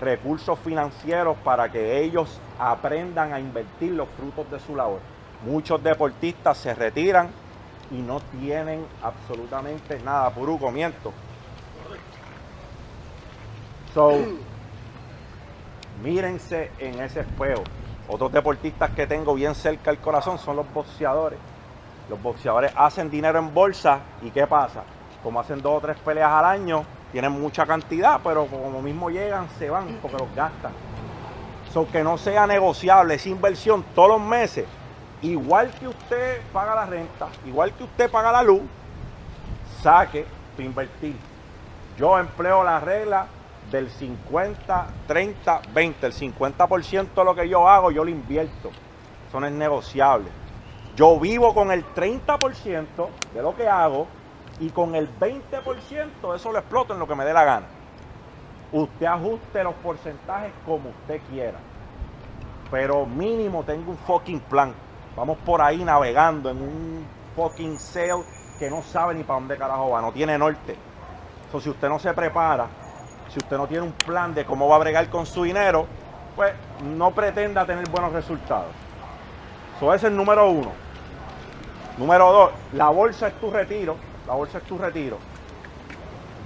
recursos 0.01 0.59
financieros 0.61 1.37
para 1.39 1.71
que 1.71 2.01
ellos 2.01 2.41
aprendan 2.59 3.33
a 3.33 3.41
invertir 3.41 3.93
los 3.93 4.09
frutos 4.11 4.51
de 4.51 4.61
su 4.61 4.77
labor. 4.77 5.01
Muchos 5.45 5.83
deportistas 5.83 6.57
se 6.59 6.73
retiran 6.75 7.31
y 7.91 7.97
no 7.97 8.21
tienen 8.21 8.87
absolutamente 9.03 9.99
nada. 10.01 10.31
Puro 10.31 10.57
comienzo. 10.57 11.13
So, 13.93 14.19
mírense 16.03 16.71
en 16.79 17.01
ese 17.01 17.21
espejo. 17.21 17.65
Otros 18.13 18.31
deportistas 18.31 18.91
que 18.91 19.07
tengo 19.07 19.33
bien 19.33 19.55
cerca 19.55 19.91
del 19.91 19.99
corazón 19.99 20.39
son 20.39 20.57
los 20.57 20.71
boxeadores. 20.71 21.39
Los 22.11 22.23
boxeadores 22.23 22.71
hacen 22.77 23.09
dinero 23.09 23.39
en 23.39 23.55
bolsa 23.55 24.01
y 24.21 24.31
¿qué 24.31 24.47
pasa? 24.47 24.83
Como 25.23 25.41
hacen 25.41 25.63
dos 25.63 25.79
o 25.79 25.81
tres 25.81 25.97
peleas 25.97 26.31
al 26.31 26.45
año, 26.45 26.85
tienen 27.11 27.33
mucha 27.33 27.65
cantidad, 27.65 28.21
pero 28.23 28.45
como 28.49 28.83
mismo 28.83 29.09
llegan, 29.09 29.49
se 29.59 29.71
van 29.71 29.99
porque 30.03 30.19
los 30.19 30.35
gastan. 30.37 30.73
So, 31.73 31.89
que 31.91 32.05
no 32.05 32.19
sea 32.19 32.47
negociable 32.47 33.15
esa 33.15 33.31
inversión 33.31 33.83
todos 33.95 34.11
los 34.11 34.21
meses. 34.21 34.67
Igual 35.23 35.71
que 35.71 35.89
usted 35.89 36.43
paga 36.53 36.75
la 36.75 36.85
renta, 36.85 37.29
igual 37.47 37.73
que 37.73 37.85
usted 37.85 38.11
paga 38.11 38.31
la 38.31 38.43
luz, 38.43 38.61
saque 39.83 40.27
para 40.55 40.67
invertir. 40.67 41.17
Yo 41.97 42.19
empleo 42.19 42.63
la 42.63 42.79
regla 42.79 43.27
del 43.73 43.91
50, 43.91 44.87
30, 45.09 45.63
20. 45.73 46.07
El 46.07 46.13
50% 46.13 47.15
de 47.15 47.25
lo 47.25 47.35
que 47.35 47.49
yo 47.49 47.69
hago, 47.69 47.91
yo 47.91 48.05
lo 48.05 48.11
invierto. 48.11 48.71
Eso 49.29 49.41
no 49.41 49.47
es 49.47 49.53
negociable. 49.53 50.29
Yo 50.95 51.19
vivo 51.19 51.55
con 51.55 51.73
el 51.73 51.85
30% 51.95 53.09
de 53.35 53.43
lo 53.43 53.57
que 53.57 53.67
hago 53.67 54.07
y 54.61 54.69
con 54.71 54.95
el 54.95 55.09
20% 55.19 56.37
eso 56.37 56.53
lo 56.53 56.59
exploto 56.59 56.93
en 56.93 57.01
lo 57.01 57.09
que 57.09 57.15
me 57.15 57.25
dé 57.25 57.33
la 57.33 57.45
gana. 57.45 57.67
Usted 58.71 59.07
ajuste 59.07 59.65
los 59.65 59.75
porcentajes 59.77 60.53
como 60.67 60.91
usted 60.91 61.21
quiera. 61.31 61.59
Pero 62.71 63.07
mínimo 63.07 63.65
tengo 63.65 63.91
un 63.91 63.99
fucking 63.99 64.41
plan. 64.41 64.75
Vamos 65.17 65.39
por 65.39 65.63
ahí 65.63 65.83
navegando 65.83 66.51
en 66.51 66.61
un 66.61 67.07
fucking 67.35 67.79
sail 67.79 68.23
que 68.59 68.69
no 68.71 68.83
sabe 68.83 69.15
ni 69.15 69.25
para 69.25 69.41
dónde 69.41 69.57
carajo 69.57 69.91
va, 69.91 70.03
no 70.03 70.13
tiene 70.13 70.39
norte. 70.39 70.77
So, 71.51 71.61
si 71.61 71.69
usted 71.69 71.89
no 71.89 71.99
se 71.99 72.13
prepara, 72.15 72.67
si 73.33 73.39
usted 73.39 73.57
no 73.57 73.67
tiene 73.67 73.83
un 73.83 73.93
plan 73.93 74.35
de 74.35 74.45
cómo 74.45 74.69
va 74.69 74.77
a 74.77 74.79
bregar 74.81 75.09
con 75.09 75.25
su 75.25 75.45
dinero, 75.45 75.87
pues 76.37 76.53
no 76.85 77.13
pretenda 77.13 77.65
tener 77.65 77.89
buenos 77.89 78.13
resultados. 78.13 78.71
Eso 79.77 79.95
es 79.95 80.05
el 80.05 80.15
número 80.15 80.51
uno. 80.51 80.71
Número 81.97 82.33
dos, 82.33 82.51
la 82.75 82.91
bolsa 82.91 83.29
es 83.29 83.35
tu 83.41 83.51
retiro. 83.51 83.97
La 84.27 84.35
bolsa 84.35 84.59
es 84.59 84.65
tu 84.65 84.77
retiro. 84.77 85.19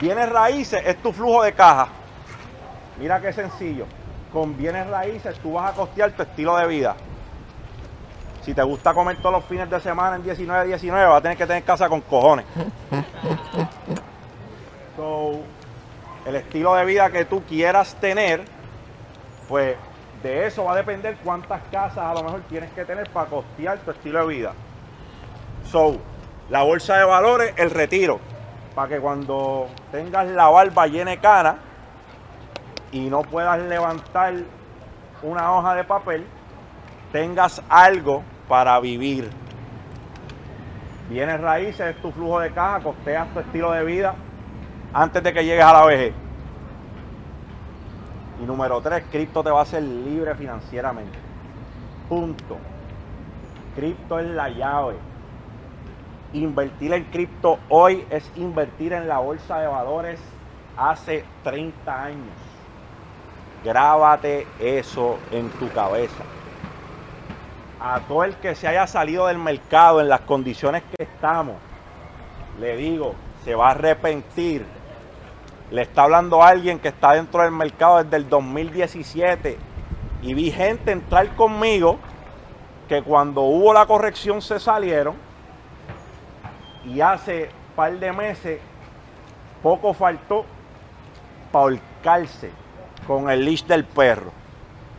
Bienes 0.00 0.28
raíces 0.30 0.82
es 0.86 1.02
tu 1.02 1.12
flujo 1.12 1.42
de 1.42 1.52
caja. 1.52 1.88
Mira 2.98 3.20
qué 3.20 3.32
sencillo. 3.32 3.86
Con 4.32 4.56
bienes 4.56 4.86
raíces 4.88 5.38
tú 5.40 5.54
vas 5.54 5.72
a 5.72 5.74
costear 5.74 6.12
tu 6.12 6.22
estilo 6.22 6.56
de 6.56 6.66
vida. 6.66 6.96
Si 8.42 8.54
te 8.54 8.62
gusta 8.62 8.94
comer 8.94 9.16
todos 9.16 9.32
los 9.32 9.44
fines 9.44 9.68
de 9.68 9.80
semana 9.80 10.16
en 10.16 10.22
19, 10.22 10.68
19, 10.68 11.06
vas 11.06 11.18
a 11.18 11.20
tener 11.20 11.36
que 11.36 11.46
tener 11.46 11.64
casa 11.64 11.88
con 11.88 12.00
cojones. 12.00 12.46
El 16.26 16.34
estilo 16.34 16.74
de 16.74 16.84
vida 16.84 17.10
que 17.10 17.24
tú 17.24 17.42
quieras 17.44 17.94
tener, 18.00 18.42
pues 19.48 19.76
de 20.22 20.46
eso 20.46 20.64
va 20.64 20.72
a 20.72 20.76
depender 20.76 21.16
cuántas 21.22 21.62
casas 21.70 21.98
a 21.98 22.14
lo 22.14 22.24
mejor 22.24 22.40
tienes 22.48 22.70
que 22.72 22.84
tener 22.84 23.08
para 23.10 23.30
costear 23.30 23.78
tu 23.78 23.92
estilo 23.92 24.26
de 24.26 24.34
vida. 24.34 24.52
So, 25.70 25.98
la 26.50 26.62
bolsa 26.62 26.96
de 26.96 27.04
valores, 27.04 27.54
el 27.56 27.70
retiro. 27.70 28.18
Para 28.74 28.88
que 28.88 28.98
cuando 28.98 29.68
tengas 29.92 30.26
la 30.26 30.48
barba 30.48 30.86
llena 30.86 31.12
de 31.12 31.18
cana 31.18 31.58
y 32.90 33.08
no 33.08 33.22
puedas 33.22 33.60
levantar 33.60 34.34
una 35.22 35.52
hoja 35.52 35.74
de 35.76 35.84
papel, 35.84 36.26
tengas 37.12 37.62
algo 37.68 38.22
para 38.48 38.78
vivir. 38.80 39.30
Bienes 41.08 41.40
raíces 41.40 41.94
es 41.94 42.02
tu 42.02 42.10
flujo 42.10 42.40
de 42.40 42.50
caja, 42.50 42.80
costeas 42.80 43.32
tu 43.32 43.40
estilo 43.40 43.70
de 43.70 43.84
vida. 43.84 44.14
Antes 44.92 45.22
de 45.22 45.32
que 45.32 45.44
llegues 45.44 45.64
a 45.64 45.72
la 45.72 45.84
vejez. 45.86 46.14
Y 48.42 48.44
número 48.44 48.80
tres, 48.80 49.04
cripto 49.10 49.42
te 49.42 49.50
va 49.50 49.60
a 49.60 49.62
hacer 49.62 49.82
libre 49.82 50.34
financieramente. 50.34 51.18
Punto. 52.08 52.58
Cripto 53.74 54.18
es 54.18 54.26
la 54.26 54.48
llave. 54.48 54.96
Invertir 56.32 56.92
en 56.92 57.04
cripto 57.04 57.58
hoy 57.68 58.06
es 58.10 58.30
invertir 58.36 58.92
en 58.92 59.08
la 59.08 59.18
bolsa 59.18 59.58
de 59.58 59.66
valores 59.66 60.20
hace 60.76 61.24
30 61.44 62.02
años. 62.02 62.34
Grábate 63.64 64.46
eso 64.58 65.18
en 65.30 65.48
tu 65.50 65.68
cabeza. 65.70 66.24
A 67.80 68.00
todo 68.00 68.24
el 68.24 68.34
que 68.36 68.54
se 68.54 68.68
haya 68.68 68.86
salido 68.86 69.26
del 69.26 69.38
mercado 69.38 70.00
en 70.00 70.08
las 70.08 70.20
condiciones 70.22 70.82
que 70.82 71.04
estamos, 71.04 71.56
le 72.60 72.76
digo, 72.76 73.14
se 73.46 73.54
va 73.54 73.68
a 73.68 73.70
arrepentir. 73.70 74.66
Le 75.70 75.82
está 75.82 76.02
hablando 76.02 76.42
a 76.42 76.48
alguien 76.48 76.80
que 76.80 76.88
está 76.88 77.12
dentro 77.12 77.42
del 77.42 77.52
mercado 77.52 78.02
desde 78.02 78.16
el 78.16 78.28
2017 78.28 79.56
y 80.22 80.34
vi 80.34 80.50
gente 80.50 80.90
entrar 80.90 81.28
conmigo 81.36 81.96
que 82.88 83.02
cuando 83.02 83.42
hubo 83.42 83.72
la 83.72 83.86
corrección 83.86 84.42
se 84.42 84.58
salieron 84.58 85.14
y 86.84 87.00
hace 87.00 87.48
par 87.76 87.96
de 87.96 88.12
meses 88.12 88.60
poco 89.62 89.94
faltó 89.94 90.44
para 91.52 91.66
holcarse 91.66 92.50
con 93.06 93.30
el 93.30 93.44
leash 93.44 93.64
del 93.66 93.84
perro 93.84 94.32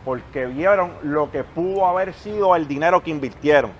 porque 0.06 0.46
vieron 0.46 0.92
lo 1.02 1.30
que 1.30 1.44
pudo 1.44 1.86
haber 1.86 2.14
sido 2.14 2.56
el 2.56 2.66
dinero 2.66 3.02
que 3.02 3.10
invirtieron. 3.10 3.72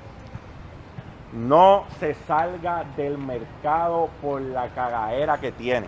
No 1.32 1.84
se 2.00 2.14
salga 2.14 2.84
del 2.96 3.18
mercado 3.18 4.08
por 4.22 4.40
la 4.40 4.68
cagadera 4.68 5.38
que 5.38 5.52
tiene. 5.52 5.86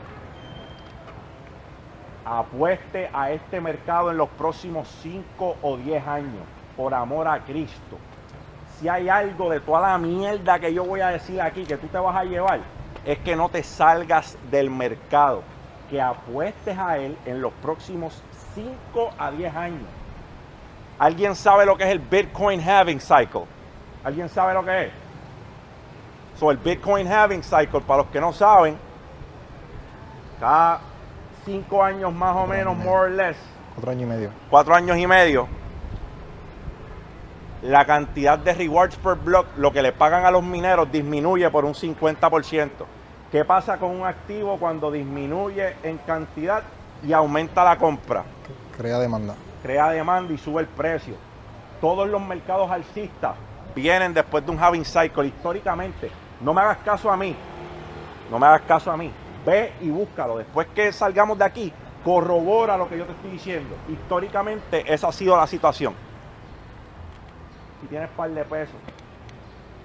Apueste 2.27 3.09
a 3.13 3.31
este 3.31 3.61
mercado 3.61 4.11
en 4.11 4.19
los 4.19 4.29
próximos 4.29 4.87
5 5.03 5.57
o 5.63 5.77
10 5.79 6.07
años, 6.07 6.43
por 6.77 6.93
amor 6.93 7.27
a 7.27 7.41
Cristo. 7.41 7.99
Si 8.79 8.89
hay 8.89 9.09
algo 9.09 9.51
de 9.51 9.61
toda 9.61 9.81
la 9.81 9.99
mierda 9.99 10.59
que 10.59 10.75
yo 10.75 10.85
voy 10.85 11.01
a 11.01 11.09
decir 11.09 11.41
aquí 11.41 11.65
que 11.65 11.79
tú 11.79 11.87
te 11.87 11.99
vas 11.99 12.17
a 12.17 12.25
llevar, 12.25 12.61
es 13.07 13.19
que 13.19 13.35
no 13.35 13.49
te 13.49 13.63
salgas 13.63 14.37
del 14.51 14.71
mercado, 14.71 15.43
que 15.89 16.03
apuestes 16.03 16.77
a 16.77 16.99
él 16.99 17.17
en 17.25 17.41
los 17.41 17.53
próximos 17.55 18.23
5 18.55 19.11
a 19.19 19.31
10 19.31 19.57
años. 19.57 19.89
¿Alguien 20.99 21.35
sabe 21.35 21.65
lo 21.65 21.79
que 21.79 21.85
es 21.85 21.91
el 21.91 21.99
Bitcoin 21.99 22.61
Halving 22.61 23.01
Cycle? 23.01 23.45
¿Alguien 24.05 24.29
sabe 24.29 24.53
lo 24.53 24.63
que 24.63 24.85
es? 24.85 25.00
So, 26.41 26.51
el 26.51 26.57
Bitcoin 26.57 27.07
Halving 27.07 27.43
Cycle, 27.43 27.83
para 27.83 27.99
los 27.99 28.07
que 28.07 28.19
no 28.19 28.33
saben, 28.33 28.79
cada 30.41 30.81
cinco 31.45 31.85
años 31.85 32.15
más 32.15 32.35
o 32.35 32.47
menos, 32.47 32.75
more 32.79 33.01
or 33.03 33.11
less, 33.11 33.37
Cuatro 33.75 33.91
años 33.91 34.03
y 34.05 34.07
medio. 34.07 34.31
cuatro 34.49 34.75
años 34.75 34.97
y 34.97 35.07
medio, 35.07 35.47
la 37.61 37.85
cantidad 37.85 38.39
de 38.39 38.55
rewards 38.55 38.97
per 38.97 39.17
block, 39.17 39.49
lo 39.59 39.71
que 39.71 39.83
le 39.83 39.93
pagan 39.93 40.25
a 40.25 40.31
los 40.31 40.43
mineros, 40.43 40.91
disminuye 40.91 41.51
por 41.51 41.67
un 41.67 41.75
50%. 41.75 42.71
¿Qué 43.31 43.45
pasa 43.45 43.77
con 43.77 43.91
un 43.91 44.07
activo 44.07 44.57
cuando 44.59 44.91
disminuye 44.91 45.77
en 45.83 45.99
cantidad 45.99 46.63
y 47.07 47.13
aumenta 47.13 47.63
la 47.65 47.77
compra? 47.77 48.25
Crea 48.79 48.99
demanda. 48.99 49.35
Crea 49.63 49.91
demanda 49.91 50.33
y 50.33 50.39
sube 50.39 50.63
el 50.63 50.69
precio. 50.69 51.17
Todos 51.83 52.09
los 52.09 52.23
mercados 52.23 52.71
alcistas 52.71 53.35
vienen 53.75 54.15
después 54.15 54.45
de 54.45 54.51
un 54.53 54.59
halving 54.59 54.87
cycle 54.87 55.27
históricamente. 55.27 56.11
No 56.41 56.55
me 56.55 56.63
hagas 56.63 56.79
caso 56.79 57.11
a 57.11 57.17
mí. 57.17 57.37
No 58.31 58.39
me 58.39 58.47
hagas 58.47 58.63
caso 58.63 58.91
a 58.91 58.97
mí. 58.97 59.13
Ve 59.45 59.75
y 59.81 59.91
búscalo. 59.91 60.39
Después 60.39 60.69
que 60.69 60.93
salgamos 60.93 61.39
de 61.39 61.45
aquí, 61.45 61.73
corrobora 62.05 62.77
lo 62.77 62.89
que 62.89 62.99
yo 62.99 63.05
te 63.05 63.13
estoy 63.13 63.31
diciendo. 63.33 63.77
Históricamente 63.89 64.93
esa 64.93 65.09
ha 65.09 65.13
sido 65.13 65.37
la 65.37 65.47
situación. 65.47 65.95
Si 67.81 67.87
tienes 67.89 68.09
par 68.11 68.31
de 68.31 68.45
pesos 68.45 68.77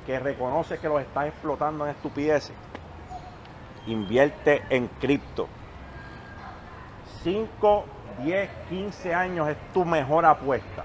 que 0.05 0.19
reconoces 0.19 0.79
que 0.79 0.87
los 0.87 1.01
estás 1.01 1.27
explotando 1.27 1.85
en 1.85 1.91
estupideces, 1.91 2.55
invierte 3.87 4.63
en 4.69 4.87
cripto. 4.87 5.47
5, 7.23 7.85
10, 8.23 8.49
15 8.69 9.13
años 9.13 9.49
es 9.49 9.57
tu 9.73 9.83
mejor 9.83 10.25
apuesta. 10.25 10.83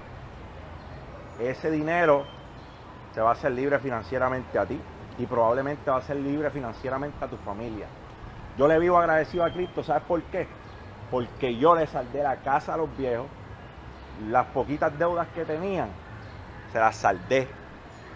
Ese 1.39 1.69
dinero 1.69 2.25
te 3.13 3.21
va 3.21 3.29
a 3.29 3.33
hacer 3.33 3.51
libre 3.51 3.79
financieramente 3.79 4.57
a 4.57 4.65
ti 4.65 4.79
y 5.17 5.25
probablemente 5.25 5.89
va 5.89 5.97
a 5.97 6.01
ser 6.01 6.17
libre 6.17 6.49
financieramente 6.49 7.23
a 7.23 7.27
tu 7.27 7.37
familia. 7.37 7.87
Yo 8.57 8.67
le 8.67 8.79
vivo 8.79 8.97
agradecido 8.97 9.43
a 9.43 9.51
Cristo, 9.51 9.83
¿sabes 9.83 10.03
por 10.03 10.21
qué? 10.23 10.47
Porque 11.09 11.55
yo 11.55 11.75
le 11.75 11.87
saldé 11.87 12.23
la 12.23 12.37
casa 12.37 12.73
a 12.73 12.77
los 12.77 12.95
viejos, 12.97 13.27
las 14.29 14.45
poquitas 14.47 14.97
deudas 14.97 15.27
que 15.33 15.45
tenían, 15.45 15.89
se 16.71 16.79
las 16.79 16.95
saldé. 16.95 17.47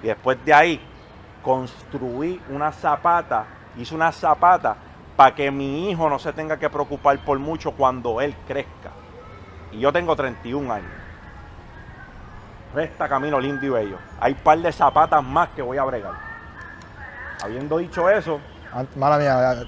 Y 0.03 0.07
después 0.07 0.43
de 0.45 0.53
ahí, 0.53 0.81
construí 1.43 2.41
una 2.49 2.71
zapata, 2.71 3.45
hice 3.77 3.95
una 3.95 4.11
zapata 4.11 4.75
para 5.15 5.33
que 5.33 5.49
mi 5.51 5.89
hijo 5.89 6.09
no 6.09 6.19
se 6.19 6.33
tenga 6.33 6.57
que 6.57 6.69
preocupar 6.69 7.17
por 7.19 7.39
mucho 7.39 7.71
cuando 7.71 8.19
él 8.21 8.35
crezca. 8.47 8.91
Y 9.71 9.79
yo 9.79 9.91
tengo 9.91 10.15
31 10.15 10.73
años. 10.73 10.91
Resta 12.73 13.07
camino 13.07 13.39
lindo 13.39 13.65
y 13.65 13.69
bello. 13.69 13.97
Hay 14.19 14.33
un 14.33 14.39
par 14.39 14.57
de 14.57 14.71
zapatas 14.71 15.23
más 15.23 15.49
que 15.49 15.61
voy 15.61 15.77
a 15.77 15.83
bregar. 15.85 16.34
Habiendo 17.45 17.77
dicho 17.77 18.09
eso, 18.09 18.39
An- 18.73 18.87
Mala 18.95 19.17
mía. 19.17 19.63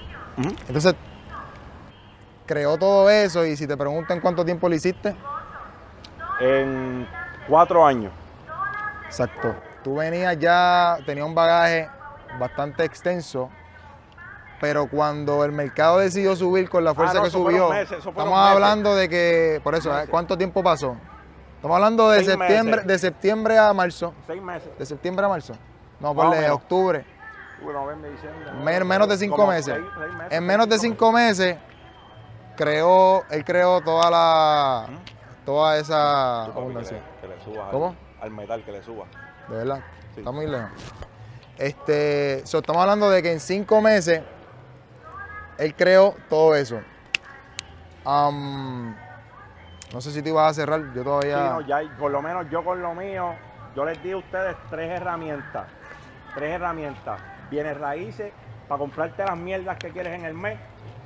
Entonces, 0.66 0.94
creó 2.46 2.76
todo 2.78 3.08
eso 3.10 3.44
y 3.46 3.56
si 3.56 3.66
te 3.66 3.76
preguntan 3.76 4.20
cuánto 4.20 4.44
tiempo 4.44 4.68
lo 4.68 4.74
hiciste, 4.74 5.14
en 6.40 7.06
cuatro 7.48 7.84
años. 7.86 8.12
exacto. 9.06 9.54
Tú 9.82 9.96
venías 9.96 10.38
ya, 10.38 10.98
tenía 11.06 11.24
un 11.24 11.34
bagaje 11.34 11.88
bastante 12.38 12.84
extenso, 12.84 13.48
pero 14.60 14.86
cuando 14.88 15.44
el 15.44 15.52
mercado 15.52 15.98
decidió 15.98 16.34
subir 16.36 16.68
con 16.68 16.84
la 16.84 16.94
fuerza 16.94 17.14
Ah, 17.14 17.18
no, 17.18 17.22
que 17.24 17.30
subió, 17.30 17.70
meses, 17.70 17.98
estamos 18.04 18.38
hablando 18.38 18.94
de 18.96 19.08
que, 19.08 19.60
por 19.64 19.74
eso. 19.74 19.90
Meses. 19.92 20.08
¿cuánto 20.10 20.36
tiempo 20.36 20.62
pasó? 20.62 20.96
Estamos 21.56 21.74
hablando 21.76 22.10
de 22.10 22.18
Seis 22.18 22.30
septiembre, 22.30 22.76
meses. 22.76 22.86
de 22.86 22.98
septiembre 22.98 23.58
a 23.58 23.72
marzo. 23.72 24.14
Seis 24.26 24.42
meses. 24.42 24.68
De 24.78 24.86
septiembre 24.86 25.26
a 25.26 25.28
marzo. 25.28 25.54
No, 26.00 26.14
ponle 26.14 26.50
octubre. 26.50 27.04
Men- 28.62 28.86
menos 28.86 29.08
de 29.08 29.16
cinco 29.16 29.46
meses. 29.46 29.74
seis- 29.74 29.86
seis 29.98 30.14
meses, 30.14 30.32
En 30.32 30.46
menos 30.46 30.68
de 30.68 30.78
cinco 30.78 31.12
meses 31.12 31.56
creó, 32.56 33.24
él 33.30 33.44
creó 33.44 33.80
toda 33.80 34.10
la, 34.10 34.86
toda 35.44 35.78
esa 35.78 36.44
abundancia. 36.44 37.00
Que 37.20 37.28
le, 37.28 37.34
que 37.36 37.70
¿Cómo? 37.70 37.96
Al, 38.20 38.30
metal, 38.30 38.64
que 38.64 38.72
le 38.72 38.82
suba. 38.82 39.04
De 39.48 39.56
verdad. 39.56 39.80
Sí. 40.14 40.20
Está 40.20 40.30
muy 40.32 40.46
lejos. 40.46 40.70
Este, 41.56 42.42
so, 42.46 42.58
estamos 42.58 42.80
hablando 42.82 43.10
de 43.10 43.22
que 43.22 43.32
en 43.32 43.40
cinco 43.40 43.80
meses 43.80 44.22
él 45.58 45.74
creó 45.74 46.14
todo 46.28 46.54
eso. 46.54 46.80
No 49.92 50.00
sé 50.00 50.12
si 50.12 50.22
te 50.22 50.28
ibas 50.30 50.50
a 50.50 50.54
cerrar, 50.54 50.80
yo 50.94 51.02
Sí, 51.02 51.04
todavía. 51.04 51.50
no, 51.50 51.60
ya, 51.62 51.80
por 51.98 52.10
lo 52.10 52.20
menos 52.22 52.48
yo 52.50 52.62
con 52.64 52.80
lo 52.82 52.94
mío, 52.94 53.34
yo 53.74 53.84
les 53.84 54.02
di 54.02 54.12
a 54.12 54.16
ustedes 54.18 54.56
tres 54.70 54.90
herramientas. 55.00 55.66
Tres 56.34 56.54
herramientas. 56.54 57.20
Bienes 57.50 57.76
raíces 57.78 58.32
para 58.68 58.78
comprarte 58.78 59.24
las 59.24 59.36
mierdas 59.36 59.76
que 59.78 59.90
quieres 59.90 60.12
en 60.14 60.24
el 60.24 60.34
mes. 60.34 60.58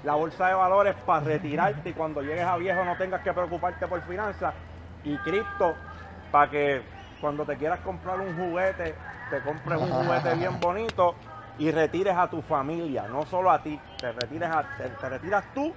La 0.05 0.14
bolsa 0.14 0.48
de 0.48 0.55
valores 0.55 0.94
para 1.07 1.20
retirarte 1.24 1.90
y 1.90 1.92
cuando 1.92 2.22
llegues 2.22 2.44
a 2.44 2.57
viejo 2.57 2.85
no 2.85 2.96
tengas 2.96 3.20
que 3.22 3.33
preocuparte 3.33 3.87
por 3.87 4.00
finanzas. 4.02 4.52
Y 5.05 5.16
cripto 5.18 5.74
para 6.33 6.50
que 6.50 6.83
cuando 7.20 7.44
te 7.44 7.57
quieras 7.57 7.81
comprar 7.81 8.18
un 8.20 8.35
juguete, 8.37 8.94
te 9.31 9.40
compres 9.40 9.81
un 9.81 9.90
juguete 9.90 10.35
bien 10.35 10.59
bonito 10.61 11.14
y 11.59 11.70
retires 11.70 12.16
a 12.16 12.28
tu 12.28 12.42
familia, 12.42 13.05
no 13.09 13.24
solo 13.26 13.50
a 13.50 13.62
ti. 13.62 13.78
Te, 14.00 14.11
retires 14.12 14.50
a- 14.50 14.64
te- 14.76 15.09
retiras 15.09 15.44
tú 15.55 15.72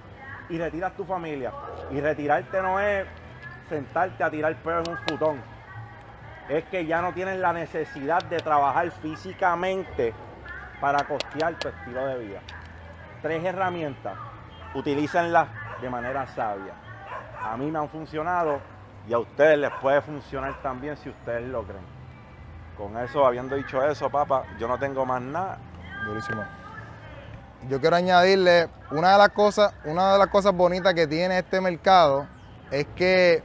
y 0.48 0.58
retiras 0.58 0.92
tu 0.94 1.04
familia. 1.04 1.52
Y 1.92 2.00
retirarte 2.00 2.60
no 2.62 2.80
es 2.80 3.06
sentarte 3.68 4.24
a 4.24 4.30
tirar 4.30 4.54
peo 4.56 4.80
en 4.80 4.90
un 4.90 4.96
futón. 4.98 5.40
Es 6.48 6.64
que 6.64 6.84
ya 6.86 7.00
no 7.02 7.12
tienes 7.12 7.38
la 7.38 7.52
necesidad 7.52 8.22
de 8.24 8.38
trabajar 8.40 8.90
físicamente 8.90 10.14
para 10.80 11.04
costear 11.04 11.58
tu 11.58 11.68
estilo 11.68 12.06
de 12.06 12.18
vida. 12.18 12.40
Tres 13.22 13.44
herramientas, 13.44 14.14
utilícenlas 14.74 15.48
de 15.80 15.90
manera 15.90 16.26
sabia. 16.28 16.74
A 17.42 17.56
mí 17.56 17.70
me 17.70 17.78
han 17.78 17.88
funcionado 17.88 18.60
y 19.08 19.12
a 19.12 19.18
ustedes 19.18 19.58
les 19.58 19.70
puede 19.80 20.00
funcionar 20.00 20.60
también 20.62 20.96
si 20.96 21.08
ustedes 21.08 21.48
lo 21.48 21.62
creen. 21.62 21.84
Con 22.76 22.96
eso, 22.98 23.24
habiendo 23.26 23.56
dicho 23.56 23.82
eso, 23.82 24.10
papá, 24.10 24.44
yo 24.58 24.68
no 24.68 24.78
tengo 24.78 25.06
más 25.06 25.22
nada. 25.22 25.58
Durísimo. 26.04 26.44
Yo 27.68 27.80
quiero 27.80 27.96
añadirle 27.96 28.68
una 28.90 29.12
de 29.12 29.18
las 29.18 29.30
cosas, 29.30 29.74
una 29.84 30.12
de 30.12 30.18
las 30.18 30.28
cosas 30.28 30.52
bonitas 30.52 30.94
que 30.94 31.06
tiene 31.06 31.38
este 31.38 31.60
mercado 31.60 32.28
es 32.70 32.86
que 32.94 33.42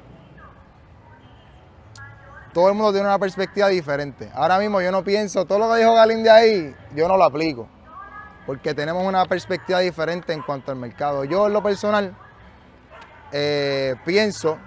todo 2.54 2.70
el 2.70 2.76
mundo 2.76 2.92
tiene 2.92 3.08
una 3.08 3.20
perspectiva 3.20 3.68
diferente. 3.70 4.30
Ahora 4.34 4.60
mismo 4.60 4.82
yo 4.82 4.92
no 4.92 5.04
pienso, 5.04 5.46
todo 5.46 5.60
lo 5.60 5.72
que 5.72 5.80
dijo 5.80 5.94
Galín 5.94 6.24
de 6.24 6.30
ahí, 6.30 6.76
yo 6.96 7.08
no 7.08 7.18
lo 7.18 7.24
aplico. 7.24 7.68
porque 8.46 8.74
tenemos 8.74 9.06
una 9.06 9.26
perspectiva 9.26 9.80
diferente 9.80 10.34
en 10.34 10.42
cuanto 10.42 10.72
al 10.72 10.78
mercado. 10.78 11.24
Yo 11.24 11.48
en 11.48 11.54
lo 11.54 11.64
personal 11.64 12.16
eh, 13.32 13.96
pienso, 14.06 14.58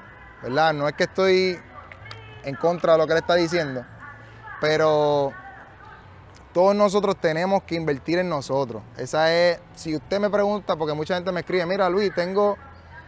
¿verdad? 0.42 0.72
No 0.72 0.88
es 0.88 0.94
que 0.94 1.04
estoy 1.04 1.58
en 2.44 2.54
contra 2.56 2.92
de 2.92 2.98
lo 2.98 3.06
que 3.06 3.12
él 3.12 3.18
está 3.18 3.34
diciendo, 3.34 3.84
pero 4.60 5.32
todos 6.52 6.74
nosotros 6.74 7.16
tenemos 7.20 7.64
que 7.64 7.74
invertir 7.74 8.18
en 8.18 8.28
nosotros. 8.28 8.82
Esa 8.96 9.32
es, 9.34 9.58
si 9.74 9.96
usted 9.96 10.20
me 10.20 10.30
pregunta, 10.30 10.76
porque 10.76 10.94
mucha 10.94 11.16
gente 11.16 11.32
me 11.32 11.40
escribe, 11.40 11.66
mira 11.66 11.88
Luis, 11.88 12.14
tengo 12.14 12.56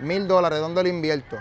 mil 0.00 0.26
dólares, 0.26 0.60
¿dónde 0.60 0.82
lo 0.82 0.88
invierto? 0.88 1.36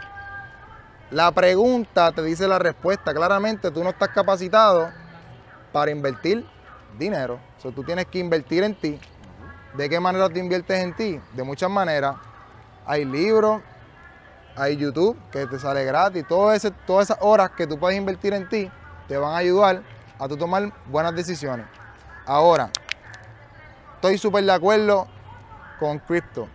La 1.11 1.31
pregunta 1.31 2.11
te 2.11 2.23
dice 2.23 2.47
la 2.47 2.57
respuesta. 2.57 3.13
Claramente 3.13 3.69
tú 3.71 3.83
no 3.83 3.91
estás 3.91 4.09
capacitado 4.09 4.89
para 5.71 5.91
invertir 5.91 6.45
dinero. 6.97 7.39
O 7.57 7.61
sea, 7.61 7.71
tú 7.71 7.83
tienes 7.83 8.07
que 8.07 8.19
invertir 8.19 8.63
en 8.63 8.75
ti. 8.75 8.99
¿De 9.75 9.89
qué 9.89 9.99
manera 9.99 10.29
te 10.29 10.39
inviertes 10.39 10.79
en 10.79 10.95
ti? 10.95 11.19
De 11.33 11.43
muchas 11.43 11.69
maneras. 11.69 12.15
Hay 12.87 13.05
libros, 13.05 13.61
hay 14.55 14.77
YouTube 14.77 15.17
que 15.31 15.45
te 15.45 15.59
sale 15.59 15.85
gratis. 15.85 16.25
Todas 16.27 16.63
esas 16.63 17.17
horas 17.19 17.51
que 17.51 17.67
tú 17.67 17.77
puedes 17.77 17.97
invertir 17.97 18.33
en 18.33 18.47
ti 18.49 18.71
te 19.07 19.17
van 19.17 19.33
a 19.33 19.37
ayudar 19.37 19.83
a 20.17 20.27
tú 20.27 20.37
tomar 20.37 20.71
buenas 20.87 21.15
decisiones. 21.15 21.67
Ahora, 22.25 22.71
estoy 23.95 24.17
súper 24.17 24.43
de 24.43 24.53
acuerdo 24.53 25.07
con 25.79 25.99
cripto. 25.99 26.47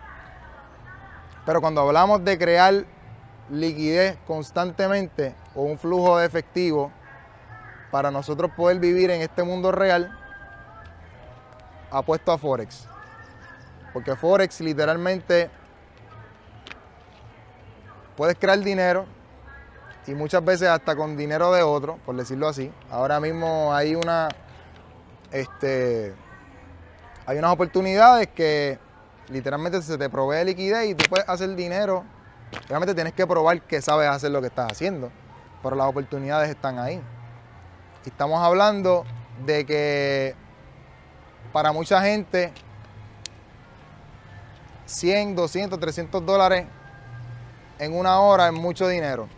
Pero 1.47 1.61
cuando 1.61 1.83
hablamos 1.83 2.25
de 2.25 2.39
crear 2.39 2.85
liquidez 3.51 4.17
constantemente 4.27 5.35
o 5.55 5.63
un 5.63 5.79
flujo 5.79 6.19
de 6.19 6.27
efectivo 6.27 6.93
para 7.91 8.11
nosotros 8.11 8.51
poder 8.57 8.79
vivir 8.79 9.11
en 9.11 9.21
este 9.21 9.43
mundo 9.43 9.73
real, 9.73 10.17
apuesto 11.91 12.33
a 12.33 12.39
Forex. 12.39 12.87
Porque 13.93 14.15
Forex 14.15 14.61
literalmente 14.61 15.51
puedes 18.17 18.37
crear 18.39 18.59
dinero 18.61 19.07
y 20.07 20.15
muchas 20.15 20.45
veces 20.45 20.69
hasta 20.69 20.95
con 20.95 21.17
dinero 21.17 21.53
de 21.53 21.63
otro, 21.63 21.99
por 22.07 22.15
decirlo 22.17 22.49
así. 22.49 22.71
Ahora 22.91 23.19
mismo 23.19 23.75
hay 23.75 23.95
una 23.95 24.29
este 25.33 26.15
hay 27.27 27.39
unas 27.39 27.53
oportunidades 27.53 28.29
que 28.29 28.79
literalmente 29.29 29.83
se 29.83 29.97
te 29.99 30.09
provee 30.09 30.45
liquidez 30.45 30.91
y 30.91 30.95
tú 30.95 31.09
puedes 31.09 31.29
hacer 31.29 31.55
dinero 31.55 32.05
Realmente 32.69 32.95
tienes 32.95 33.13
que 33.13 33.27
probar 33.27 33.63
que 33.63 33.81
sabes 33.81 34.09
hacer 34.09 34.31
lo 34.31 34.41
que 34.41 34.49
estás 34.49 34.73
haciendo, 34.73 35.11
pero 35.63 35.77
las 35.77 35.87
oportunidades 35.87 36.51
están 36.51 36.79
ahí. 36.79 37.01
Y 38.05 38.09
estamos 38.09 38.43
hablando 38.43 39.05
de 39.45 39.65
que 39.67 40.35
para 41.53 41.73
mucha 41.73 42.03
gente 42.03 42.53
100, 44.87 45.37
200, 45.37 45.79
300 45.79 46.27
dólares 46.27 46.67
en 47.79 47.97
una 47.97 48.21
hora 48.21 48.47
es 48.47 48.53
mucho 48.53 48.89
dinero. 48.89 49.29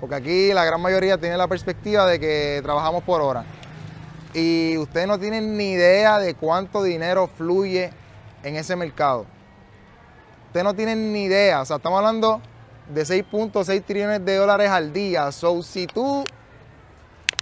Porque 0.00 0.14
aquí 0.14 0.52
la 0.52 0.64
gran 0.64 0.80
mayoría 0.80 1.18
tiene 1.18 1.36
la 1.36 1.46
perspectiva 1.46 2.06
de 2.06 2.18
que 2.18 2.60
trabajamos 2.62 3.04
por 3.04 3.20
hora. 3.20 3.44
Y 4.32 4.76
ustedes 4.78 5.06
no 5.06 5.18
tienen 5.18 5.56
ni 5.56 5.72
idea 5.72 6.18
de 6.18 6.34
cuánto 6.34 6.82
dinero 6.82 7.28
fluye 7.28 7.90
en 8.42 8.56
ese 8.56 8.76
mercado. 8.76 9.26
Ustedes 10.50 10.64
no 10.64 10.74
tienen 10.74 11.12
ni 11.12 11.26
idea. 11.26 11.60
O 11.60 11.64
sea, 11.64 11.76
estamos 11.76 11.98
hablando 11.98 12.40
de 12.92 13.02
6.6 13.02 13.84
trillones 13.84 14.24
de 14.24 14.34
dólares 14.34 14.68
al 14.68 14.92
día. 14.92 15.30
So, 15.30 15.62
si 15.62 15.86
tú. 15.86 16.24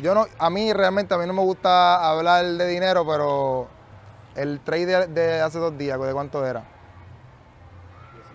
Yo 0.03 0.15
no. 0.15 0.27
A 0.39 0.51
mí 0.51 0.71
realmente, 0.75 1.15
a 1.15 1.17
mí 1.17 1.27
no 1.27 1.33
me 1.33 1.41
gusta 1.41 2.07
hablar 2.07 2.45
de 2.45 2.69
dinero, 2.69 3.07
pero. 3.07 3.67
El 4.35 4.61
trade 4.61 5.07
de, 5.07 5.41
hace 5.41 5.59
dos 5.59 5.77
días, 5.79 5.99
¿de 5.99 6.13
cuánto 6.13 6.45
era? 6.45 6.65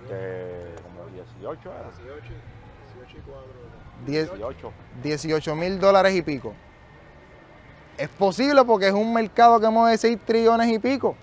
De 0.09 0.73
como 0.81 1.07
18 1.07 1.69
era. 1.69 1.91
18, 4.07 4.37
18. 4.37 4.73
18 5.03 5.55
mil 5.55 5.79
dólares 5.79 6.15
y 6.15 6.23
pico. 6.23 6.55
Es 7.95 8.09
posible 8.09 8.65
porque 8.65 8.87
es 8.87 8.93
un 8.93 9.13
mercado 9.13 9.59
que 9.59 9.69
mueve 9.69 9.99
6 9.99 10.17
trillones 10.25 10.71
y 10.71 10.79
pico 10.79 11.15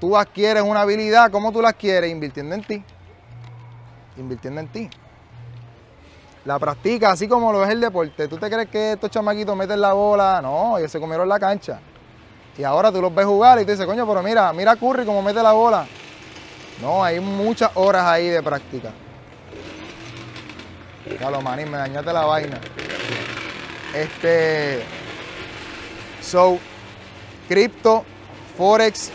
tú 0.00 0.16
adquieres 0.16 0.62
una 0.62 0.82
habilidad, 0.82 1.30
¿cómo 1.30 1.52
tú 1.52 1.62
la 1.62 1.70
adquieres? 1.70 2.10
Invirtiendo 2.10 2.54
en 2.54 2.62
ti. 2.62 2.84
Invirtiendo 4.16 4.60
en 4.60 4.68
ti. 4.68 4.90
La 6.44 6.58
practica 6.58 7.10
así 7.10 7.26
como 7.26 7.52
lo 7.52 7.64
es 7.64 7.70
el 7.70 7.80
deporte. 7.80 8.28
¿Tú 8.28 8.38
te 8.38 8.48
crees 8.48 8.68
que 8.68 8.92
estos 8.92 9.10
chamaquitos 9.10 9.56
meten 9.56 9.80
la 9.80 9.92
bola? 9.92 10.40
No, 10.40 10.78
ellos 10.78 10.92
se 10.92 11.00
comieron 11.00 11.28
la 11.28 11.40
cancha. 11.40 11.80
Y 12.56 12.62
ahora 12.62 12.90
tú 12.92 13.02
los 13.02 13.14
ves 13.14 13.26
jugar 13.26 13.58
y 13.60 13.64
tú 13.64 13.72
dices, 13.72 13.84
coño, 13.84 14.06
pero 14.06 14.22
mira, 14.22 14.52
mira 14.52 14.76
Curry 14.76 15.04
cómo 15.04 15.22
mete 15.22 15.42
la 15.42 15.52
bola. 15.52 15.86
No, 16.80 17.02
hay 17.02 17.20
muchas 17.20 17.70
horas 17.74 18.04
ahí 18.04 18.28
de 18.28 18.42
práctica. 18.42 18.92
Ya 21.20 21.30
maní, 21.30 21.64
me 21.64 21.78
dañaste 21.78 22.12
la 22.12 22.24
vaina. 22.24 22.60
Este. 23.94 24.82
So, 26.20 26.58
cripto, 27.48 28.04
Forex, 28.56 29.10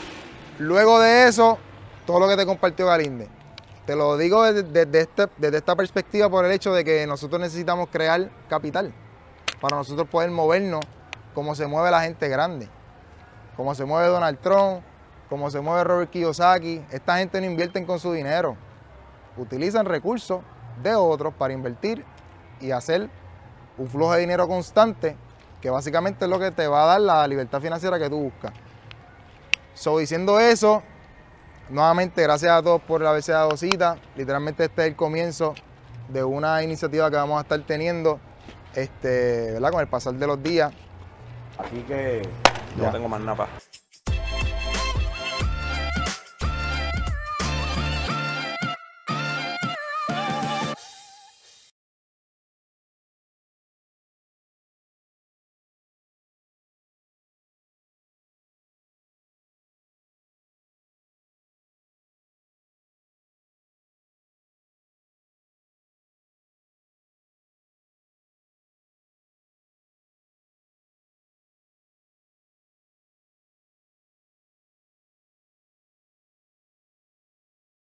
Luego 0.61 0.99
de 0.99 1.27
eso, 1.27 1.57
todo 2.05 2.19
lo 2.19 2.27
que 2.27 2.37
te 2.37 2.45
compartió 2.45 2.85
Galinde. 2.85 3.27
Te 3.87 3.95
lo 3.95 4.15
digo 4.15 4.43
desde, 4.43 4.99
este, 4.99 5.27
desde, 5.37 5.57
esta 5.57 5.75
perspectiva 5.75 6.29
por 6.29 6.45
el 6.45 6.51
hecho 6.51 6.71
de 6.71 6.85
que 6.85 7.07
nosotros 7.07 7.41
necesitamos 7.41 7.89
crear 7.91 8.29
capital 8.47 8.93
para 9.59 9.77
nosotros 9.77 10.07
poder 10.07 10.29
movernos 10.29 10.81
como 11.33 11.55
se 11.55 11.65
mueve 11.65 11.89
la 11.89 12.03
gente 12.03 12.29
grande, 12.29 12.69
como 13.57 13.73
se 13.73 13.85
mueve 13.85 14.09
Donald 14.09 14.37
Trump, 14.37 14.83
como 15.29 15.49
se 15.49 15.61
mueve 15.61 15.83
Robert 15.83 16.11
Kiyosaki. 16.11 16.85
Esta 16.91 17.17
gente 17.17 17.41
no 17.41 17.47
invierte 17.47 17.83
con 17.83 17.99
su 17.99 18.13
dinero, 18.13 18.55
utilizan 19.37 19.87
recursos 19.87 20.41
de 20.83 20.93
otros 20.93 21.33
para 21.33 21.53
invertir 21.53 22.05
y 22.59 22.69
hacer 22.69 23.09
un 23.79 23.89
flujo 23.89 24.13
de 24.13 24.19
dinero 24.19 24.47
constante 24.47 25.17
que 25.59 25.71
básicamente 25.71 26.25
es 26.25 26.29
lo 26.29 26.37
que 26.37 26.51
te 26.51 26.67
va 26.67 26.83
a 26.83 26.85
dar 26.85 27.01
la 27.01 27.27
libertad 27.27 27.59
financiera 27.59 27.97
que 27.97 28.11
tú 28.11 28.19
buscas. 28.19 28.53
So, 29.73 29.97
diciendo 29.99 30.39
eso, 30.39 30.83
nuevamente 31.69 32.21
gracias 32.21 32.51
a 32.51 32.61
todos 32.61 32.81
por 32.81 33.05
haberse 33.05 33.31
dado 33.31 33.55
cita. 33.57 33.97
Literalmente 34.15 34.65
este 34.65 34.83
es 34.83 34.87
el 34.89 34.95
comienzo 34.95 35.55
de 36.09 36.23
una 36.23 36.61
iniciativa 36.63 37.09
que 37.09 37.15
vamos 37.15 37.37
a 37.37 37.41
estar 37.41 37.59
teniendo 37.61 38.19
este, 38.75 39.53
¿verdad? 39.53 39.71
con 39.71 39.81
el 39.81 39.87
pasar 39.87 40.13
de 40.13 40.27
los 40.27 40.41
días. 40.41 40.71
Así 41.57 41.81
que 41.87 42.21
no 42.77 42.91
tengo 42.91 43.07
más 43.07 43.21
nada 43.21 43.47